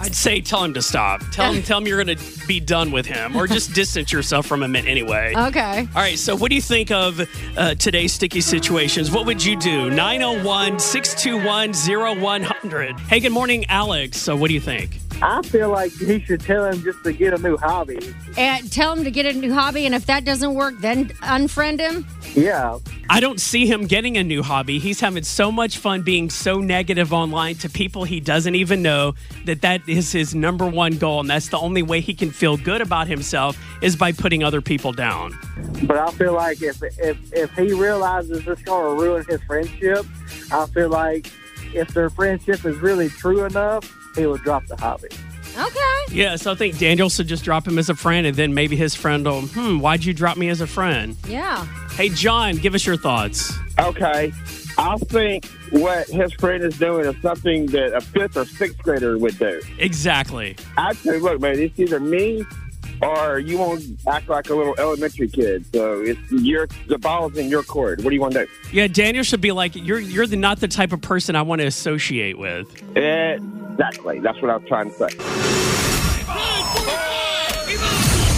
I'd 0.00 0.14
say 0.14 0.40
tell 0.40 0.62
him 0.62 0.74
to 0.74 0.82
stop. 0.82 1.22
Tell 1.32 1.52
him 1.52 1.62
tell 1.64 1.78
him 1.78 1.86
you're 1.86 2.02
going 2.02 2.16
to 2.16 2.46
be 2.46 2.60
done 2.60 2.90
with 2.90 3.06
him 3.06 3.36
or 3.36 3.46
just 3.46 3.72
distance 3.72 4.12
yourself 4.12 4.46
from 4.46 4.62
him 4.62 4.76
anyway. 4.76 5.34
Okay. 5.36 5.80
All 5.94 6.02
right, 6.02 6.18
so 6.18 6.36
what 6.36 6.50
do 6.50 6.54
you 6.54 6.62
think 6.62 6.90
of 6.90 7.20
uh, 7.56 7.74
today's 7.74 8.12
sticky 8.12 8.40
situations? 8.40 9.10
What 9.10 9.26
would 9.26 9.44
you 9.44 9.56
do? 9.56 9.90
901 9.90 10.78
621 10.78 11.72
0100. 12.12 13.00
Hey, 13.00 13.20
good 13.20 13.32
morning, 13.32 13.64
Alex. 13.66 14.18
So, 14.18 14.36
what 14.36 14.48
do 14.48 14.54
you 14.54 14.60
think? 14.60 14.98
I 15.22 15.40
feel 15.42 15.70
like 15.70 15.92
he 15.92 16.20
should 16.20 16.40
tell 16.40 16.66
him 16.66 16.82
just 16.82 17.02
to 17.04 17.12
get 17.12 17.32
a 17.32 17.38
new 17.38 17.56
hobby. 17.56 17.98
And 18.36 18.70
tell 18.70 18.94
him 18.94 19.02
to 19.04 19.10
get 19.10 19.24
a 19.24 19.32
new 19.32 19.52
hobby, 19.52 19.86
and 19.86 19.94
if 19.94 20.06
that 20.06 20.24
doesn't 20.24 20.54
work, 20.54 20.74
then 20.80 21.08
unfriend 21.22 21.80
him. 21.80 22.06
Yeah. 22.34 22.78
I 23.08 23.20
don't 23.20 23.40
see 23.40 23.66
him 23.66 23.86
getting 23.86 24.18
a 24.18 24.24
new 24.24 24.42
hobby. 24.42 24.78
He's 24.78 25.00
having 25.00 25.22
so 25.22 25.50
much 25.50 25.78
fun 25.78 26.02
being 26.02 26.28
so 26.28 26.60
negative 26.60 27.12
online 27.12 27.54
to 27.56 27.70
people 27.70 28.04
he 28.04 28.20
doesn't 28.20 28.54
even 28.54 28.82
know 28.82 29.14
that 29.46 29.62
that 29.62 29.88
is 29.88 30.12
his 30.12 30.34
number 30.34 30.66
one 30.66 30.98
goal. 30.98 31.20
And 31.20 31.30
that's 31.30 31.48
the 31.48 31.58
only 31.58 31.82
way 31.82 32.00
he 32.00 32.12
can 32.12 32.30
feel 32.30 32.56
good 32.56 32.82
about 32.82 33.06
himself 33.06 33.58
is 33.80 33.96
by 33.96 34.12
putting 34.12 34.42
other 34.44 34.60
people 34.60 34.92
down. 34.92 35.38
But 35.84 35.96
I 35.96 36.10
feel 36.12 36.34
like 36.34 36.60
if 36.62 36.82
if 36.82 37.16
if 37.32 37.52
he 37.52 37.72
realizes 37.72 38.46
it's 38.46 38.62
going 38.62 38.96
to 38.96 39.02
ruin 39.02 39.24
his 39.26 39.40
friendship, 39.44 40.04
I 40.52 40.66
feel 40.66 40.90
like 40.90 41.30
if 41.72 41.88
their 41.94 42.10
friendship 42.10 42.64
is 42.64 42.76
really 42.78 43.08
true 43.08 43.44
enough, 43.44 43.84
he 44.16 44.26
would 44.26 44.42
drop 44.42 44.66
the 44.66 44.76
hobby. 44.76 45.08
Okay. 45.58 46.14
Yeah, 46.14 46.36
so 46.36 46.52
I 46.52 46.54
think 46.54 46.78
Daniel 46.78 47.08
should 47.08 47.28
just 47.28 47.44
drop 47.44 47.66
him 47.66 47.78
as 47.78 47.88
a 47.88 47.94
friend 47.94 48.26
and 48.26 48.36
then 48.36 48.52
maybe 48.52 48.76
his 48.76 48.94
friend 48.94 49.24
will, 49.24 49.42
hmm, 49.42 49.78
why'd 49.78 50.04
you 50.04 50.12
drop 50.12 50.36
me 50.36 50.48
as 50.48 50.60
a 50.60 50.66
friend? 50.66 51.16
Yeah. 51.26 51.64
Hey, 51.92 52.10
John, 52.10 52.56
give 52.56 52.74
us 52.74 52.84
your 52.84 52.96
thoughts. 52.96 53.54
Okay. 53.78 54.32
I 54.78 54.96
think 54.98 55.46
what 55.70 56.06
his 56.08 56.32
friend 56.34 56.62
is 56.62 56.78
doing 56.78 57.06
is 57.06 57.20
something 57.22 57.66
that 57.66 57.94
a 57.94 58.02
fifth 58.02 58.36
or 58.36 58.44
sixth 58.44 58.78
grader 58.82 59.16
would 59.16 59.38
do. 59.38 59.62
Exactly. 59.78 60.56
I'd 60.76 61.02
look, 61.04 61.40
man, 61.40 61.58
it's 61.58 61.78
either 61.78 62.00
me 62.00 62.44
or 63.02 63.38
you 63.38 63.58
won't 63.58 63.84
act 64.06 64.28
like 64.28 64.50
a 64.50 64.54
little 64.54 64.74
elementary 64.78 65.28
kid. 65.28 65.66
So 65.72 66.00
it's 66.00 66.32
your 66.32 66.68
the 66.86 66.98
ball's 66.98 67.36
in 67.36 67.48
your 67.48 67.62
court. 67.62 68.00
What 68.02 68.10
do 68.10 68.14
you 68.14 68.20
want 68.20 68.34
to 68.34 68.46
do? 68.46 68.52
Yeah, 68.72 68.86
Daniel 68.86 69.24
should 69.24 69.40
be 69.40 69.52
like, 69.52 69.74
you're 69.74 69.98
you're 69.98 70.26
the, 70.26 70.36
not 70.36 70.60
the 70.60 70.68
type 70.68 70.92
of 70.92 71.00
person 71.00 71.36
I 71.36 71.42
want 71.42 71.60
to 71.60 71.66
associate 71.66 72.38
with. 72.38 72.68
Exactly. 72.96 74.20
That's 74.20 74.40
what 74.40 74.50
I 74.50 74.56
was 74.56 74.68
trying 74.68 74.90
to 74.90 74.96
say. 74.96 75.08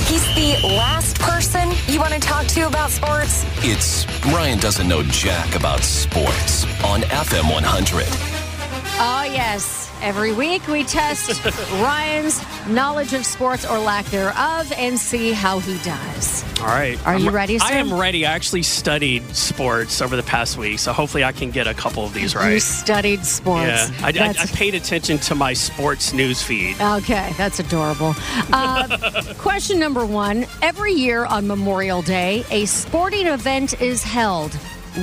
He's 0.08 0.24
the 0.34 0.66
last 0.68 1.18
person 1.18 1.70
you 1.86 2.00
want 2.00 2.14
to 2.14 2.20
talk 2.20 2.46
to 2.46 2.66
about 2.66 2.90
sports. 2.90 3.44
It's 3.58 4.06
Ryan 4.26 4.58
doesn't 4.58 4.88
know 4.88 5.02
jack 5.04 5.54
about 5.54 5.80
sports 5.80 6.64
on 6.84 7.02
FM 7.02 7.52
100. 7.52 8.04
Oh, 8.04 8.96
ah, 9.00 9.24
yes. 9.24 9.87
Every 10.00 10.32
week 10.32 10.66
we 10.68 10.84
test 10.84 11.44
Ryan's 11.72 12.40
knowledge 12.68 13.12
of 13.12 13.26
sports 13.26 13.66
or 13.66 13.78
lack 13.78 14.06
thereof 14.06 14.72
and 14.76 14.98
see 14.98 15.32
how 15.32 15.58
he 15.58 15.76
does. 15.78 16.44
All 16.60 16.66
right. 16.66 16.98
Are 17.06 17.14
I'm 17.14 17.24
you 17.24 17.30
ready, 17.30 17.58
sir? 17.58 17.66
I 17.66 17.72
am 17.72 17.92
ready. 17.92 18.24
I 18.26 18.32
actually 18.32 18.62
studied 18.62 19.24
sports 19.34 20.00
over 20.00 20.16
the 20.16 20.22
past 20.22 20.56
week, 20.56 20.78
so 20.78 20.92
hopefully 20.92 21.24
I 21.24 21.32
can 21.32 21.50
get 21.50 21.66
a 21.66 21.74
couple 21.74 22.04
of 22.04 22.14
these 22.14 22.34
right. 22.34 22.54
You 22.54 22.60
studied 22.60 23.24
sports. 23.24 23.90
Yeah, 23.90 23.90
I, 24.02 24.12
I, 24.18 24.34
I 24.42 24.46
paid 24.46 24.74
attention 24.74 25.18
to 25.18 25.34
my 25.34 25.52
sports 25.52 26.12
news 26.12 26.42
feed. 26.42 26.80
Okay, 26.80 27.32
that's 27.36 27.58
adorable. 27.58 28.14
Uh, 28.52 29.34
question 29.38 29.78
number 29.78 30.04
one 30.06 30.46
Every 30.62 30.92
year 30.92 31.24
on 31.24 31.46
Memorial 31.46 32.02
Day, 32.02 32.44
a 32.50 32.66
sporting 32.66 33.26
event 33.26 33.80
is 33.80 34.02
held. 34.02 34.54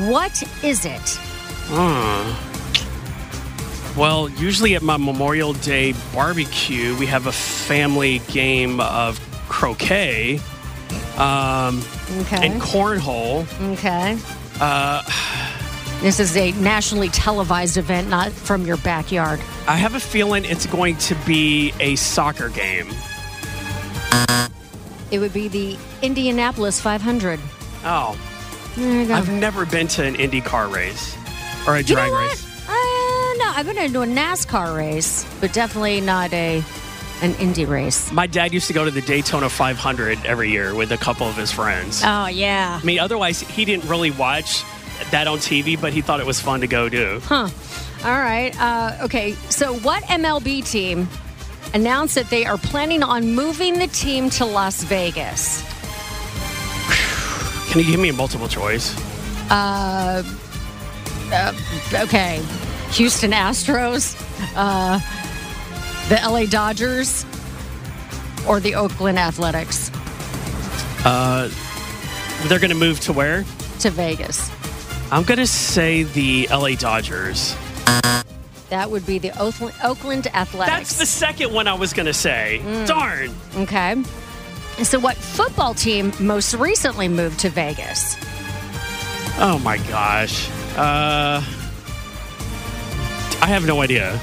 What 0.10 0.43
is 0.63 0.86
it? 0.86 1.19
Hmm. 1.67 2.55
Well, 3.97 4.27
usually 4.29 4.75
at 4.75 4.81
my 4.81 4.97
Memorial 4.97 5.53
Day 5.53 5.93
barbecue, 6.13 6.95
we 6.97 7.05
have 7.05 7.27
a 7.27 7.31
family 7.31 8.19
game 8.31 8.79
of 8.81 9.19
croquet 9.47 10.39
um, 11.17 11.81
Okay. 12.21 12.45
and 12.45 12.62
cornhole. 12.62 13.45
Okay. 13.73 14.17
Uh, 14.60 15.01
This 16.01 16.19
is 16.19 16.36
a 16.36 16.51
nationally 16.53 17.08
televised 17.10 17.77
event, 17.77 18.10
not 18.10 18.31
from 18.34 18.65
your 18.65 18.75
backyard. 18.77 19.39
I 19.65 19.77
have 19.77 19.95
a 19.95 19.99
feeling 19.99 20.43
it's 20.43 20.65
going 20.65 20.97
to 20.97 21.15
be 21.25 21.73
a 21.79 21.95
soccer 21.95 22.49
game. 22.49 22.89
It 25.10 25.19
would 25.19 25.31
be 25.34 25.47
the 25.47 25.77
Indianapolis 26.01 26.81
500. 26.81 27.39
Oh, 27.86 28.17
There 28.75 29.01
you 29.01 29.08
go. 29.08 29.13
I've 29.13 29.29
never 29.31 29.65
been 29.65 29.88
to 29.89 30.03
an 30.03 30.15
Indy 30.15 30.41
car 30.41 30.67
race 30.67 31.15
or 31.65 31.75
a 31.75 31.81
You 31.81 31.95
know 31.95 32.01
drag 32.08 32.12
race. 32.12 32.45
I've 33.56 33.65
been 33.65 33.78
into 33.78 34.02
a 34.02 34.06
NASCAR 34.06 34.76
race, 34.76 35.26
but 35.39 35.54
definitely 35.54 36.02
not 36.02 36.34
a 36.34 36.62
an 37.22 37.34
Indy 37.36 37.63
race. 37.63 38.12
My 38.12 38.28
dad 38.28 38.54
used 38.54 38.68
to 38.68 38.74
go 38.74 38.84
to 38.84 38.91
the 38.91 39.00
Daytona 39.00 39.48
500 39.48 40.26
every 40.26 40.52
year 40.52 40.76
with 40.76 40.91
a 40.91 40.98
couple 40.98 41.26
of 41.26 41.38
his 41.38 41.54
friends. 41.54 42.02
Oh 42.04 42.28
yeah. 42.28 42.78
I 42.82 42.86
mean, 42.86 43.00
otherwise, 43.00 43.39
he 43.39 43.63
didn't 43.63 43.89
really 43.89 44.12
watch 44.12 44.63
that 45.12 45.28
on 45.28 45.38
TV, 45.38 45.80
but 45.80 45.94
he 45.94 46.02
thought 46.02 46.20
it 46.20 46.26
was 46.26 46.41
fun 46.41 46.60
to 46.60 46.68
go 46.68 46.89
do. 46.89 47.22
Huh. 47.24 47.48
All 48.04 48.20
right. 48.20 48.54
Uh, 48.60 48.98
okay. 49.04 49.32
So, 49.50 49.78
what 49.78 50.04
MLB 50.04 50.70
team 50.70 51.08
announced 51.74 52.15
that 52.15 52.30
they 52.30 52.46
are 52.46 52.58
planning 52.58 53.04
on 53.04 53.36
moving 53.36 53.80
the 53.80 53.88
team 53.88 54.30
to 54.32 54.44
Las 54.44 54.84
Vegas? 54.84 55.62
Can 57.72 57.80
you 57.80 57.89
give 57.89 58.02
me 58.02 58.10
a 58.10 58.13
multiple 58.13 58.50
choice? 58.50 58.94
Uh, 59.50 60.24
uh, 61.32 61.54
okay. 61.94 62.44
Houston 62.95 63.31
Astros, 63.31 64.15
uh, 64.55 64.99
the 66.10 66.15
LA 66.15 66.45
Dodgers, 66.45 67.25
or 68.47 68.60
the 68.60 68.75
Oakland 68.75 69.17
Athletics 69.19 69.91
Uh, 71.03 71.49
they're 72.47 72.60
going 72.60 72.71
to 72.71 72.77
move 72.77 72.99
to 73.01 73.13
where? 73.13 73.43
to 73.79 73.89
Vegas. 73.89 74.49
I'm 75.12 75.23
going 75.23 75.38
to 75.39 75.47
say 75.47 76.03
the 76.03 76.47
LA 76.49 76.75
Dodgers. 76.75 77.55
That 78.69 78.89
would 78.89 79.05
be 79.05 79.19
the 79.19 79.31
Oakland, 79.39 80.27
Athletics. 80.34 80.75
That's 80.75 80.97
the 80.97 81.05
second 81.05 81.53
one 81.53 81.67
I 81.67 81.73
was 81.75 81.93
going 81.93 82.08
to 82.08 82.13
say. 82.13 82.62
Mm. 82.63 82.88
Darn. 82.88 83.36
Okay. 83.58 84.03
So, 84.84 84.99
what 84.99 85.15
football 85.15 85.73
team 85.73 86.12
most 86.19 86.53
recently 86.55 87.08
moved 87.08 87.39
to 87.41 87.49
Vegas? 87.49 88.17
Oh 89.38 89.60
my 89.63 89.77
gosh. 89.89 90.49
Uh, 90.75 91.41
I 93.45 93.49
have 93.49 93.67
no 93.67 93.84
idea. 93.84 94.19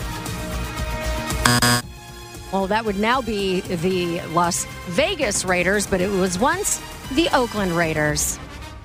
Well, 2.53 2.67
that 2.67 2.85
would 2.85 2.99
now 2.99 3.23
be 3.23 3.61
the 3.61 4.21
Las 4.33 4.65
Vegas 4.89 5.45
Raiders, 5.45 5.87
but 5.87 6.01
it 6.01 6.11
was 6.11 6.41
once 6.41 6.83
the 7.13 7.29
Oakland 7.33 7.71
Raiders. 7.71 8.41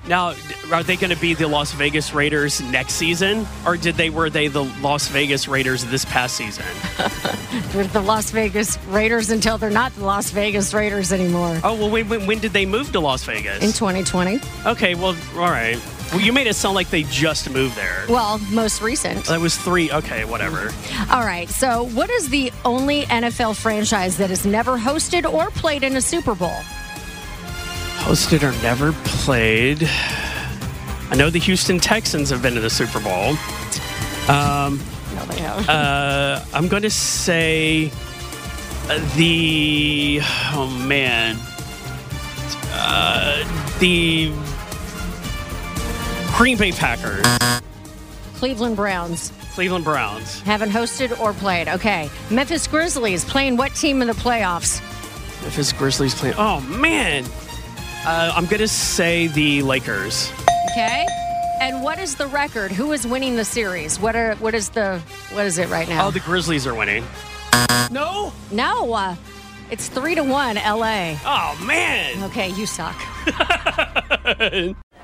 Now, 0.06 0.36
are 0.72 0.84
they 0.84 0.94
going 0.94 1.10
to 1.10 1.20
be 1.20 1.34
the 1.34 1.48
Las 1.48 1.72
Vegas 1.72 2.14
Raiders 2.14 2.60
next 2.60 2.94
season, 2.94 3.48
or 3.66 3.76
did 3.76 3.96
they 3.96 4.10
were 4.10 4.30
they 4.30 4.46
the 4.46 4.62
Las 4.80 5.08
Vegas 5.08 5.48
Raiders 5.48 5.84
this 5.86 6.04
past 6.04 6.36
season? 6.36 6.64
They're 7.72 7.88
the 7.88 8.00
Las 8.00 8.30
Vegas 8.30 8.78
Raiders 8.86 9.30
until 9.30 9.58
they're 9.58 9.70
not 9.70 9.92
the 9.96 10.04
Las 10.04 10.30
Vegas 10.30 10.72
Raiders 10.72 11.12
anymore. 11.12 11.58
Oh 11.64 11.74
well, 11.74 11.90
when, 11.90 12.08
when, 12.08 12.26
when 12.28 12.38
did 12.38 12.52
they 12.52 12.64
move 12.64 12.92
to 12.92 13.00
Las 13.00 13.24
Vegas? 13.24 13.56
In 13.56 13.72
2020. 13.72 14.38
Okay, 14.66 14.94
well, 14.94 15.16
all 15.34 15.50
right. 15.50 15.80
Well, 16.10 16.20
you 16.20 16.32
made 16.32 16.46
it 16.46 16.54
sound 16.54 16.74
like 16.74 16.88
they 16.88 17.02
just 17.04 17.50
moved 17.50 17.76
there. 17.76 18.06
Well, 18.08 18.38
most 18.50 18.80
recent. 18.80 19.26
That 19.26 19.40
was 19.40 19.56
three. 19.58 19.90
Okay, 19.90 20.24
whatever. 20.24 20.72
All 21.10 21.20
right. 21.24 21.48
So, 21.50 21.84
what 21.88 22.08
is 22.08 22.30
the 22.30 22.50
only 22.64 23.02
NFL 23.04 23.56
franchise 23.56 24.16
that 24.16 24.30
has 24.30 24.46
never 24.46 24.78
hosted 24.78 25.30
or 25.30 25.50
played 25.50 25.82
in 25.82 25.96
a 25.96 26.00
Super 26.00 26.34
Bowl? 26.34 26.56
Hosted 27.98 28.42
or 28.42 28.62
never 28.62 28.92
played. 29.04 29.86
I 31.10 31.14
know 31.16 31.28
the 31.28 31.38
Houston 31.40 31.78
Texans 31.78 32.30
have 32.30 32.40
been 32.42 32.54
to 32.54 32.60
the 32.60 32.70
Super 32.70 33.00
Bowl. 33.00 33.36
Um, 34.34 34.80
no, 35.14 35.24
they 35.26 35.40
have. 35.40 35.68
Uh, 35.68 36.42
I'm 36.54 36.68
going 36.68 36.82
to 36.84 36.90
say 36.90 37.90
uh, 38.88 38.98
the. 39.16 40.20
Oh, 40.52 40.84
man. 40.86 41.36
Uh, 42.72 43.44
the 43.78 44.32
Green 46.38 46.56
Bay 46.56 46.70
Packers. 46.70 47.26
Cleveland 48.36 48.76
Browns. 48.76 49.32
Cleveland 49.54 49.84
Browns. 49.84 50.40
Haven't 50.42 50.70
hosted 50.70 51.18
or 51.18 51.32
played. 51.32 51.66
Okay. 51.66 52.08
Memphis 52.30 52.68
Grizzlies 52.68 53.24
playing 53.24 53.56
what 53.56 53.74
team 53.74 54.00
in 54.02 54.06
the 54.06 54.14
playoffs? 54.14 54.80
Memphis 55.42 55.72
Grizzlies 55.72 56.14
playing. 56.14 56.36
Oh, 56.38 56.60
man. 56.60 57.24
Uh, 58.06 58.32
I'm 58.36 58.44
going 58.44 58.60
to 58.60 58.68
say 58.68 59.26
the 59.26 59.62
Lakers. 59.62 60.32
Okay. 60.70 61.08
And 61.60 61.82
what 61.82 61.98
is 61.98 62.14
the 62.14 62.28
record? 62.28 62.70
Who 62.70 62.92
is 62.92 63.04
winning 63.04 63.34
the 63.34 63.44
series? 63.44 63.98
What 63.98 64.14
are 64.14 64.36
what 64.36 64.54
is 64.54 64.68
the 64.68 65.00
what 65.32 65.44
is 65.44 65.58
it 65.58 65.68
right 65.68 65.88
now? 65.88 66.06
Oh, 66.06 66.12
the 66.12 66.20
Grizzlies 66.20 66.68
are 66.68 66.74
winning. 66.74 67.04
No. 67.90 68.32
No. 68.52 68.92
Uh, 68.92 69.16
it's 69.72 69.88
three 69.88 70.14
to 70.14 70.22
one, 70.22 70.54
LA. 70.54 71.16
Oh 71.24 71.60
man. 71.66 72.22
Okay, 72.22 72.50
you 72.50 72.64
suck. 72.64 72.94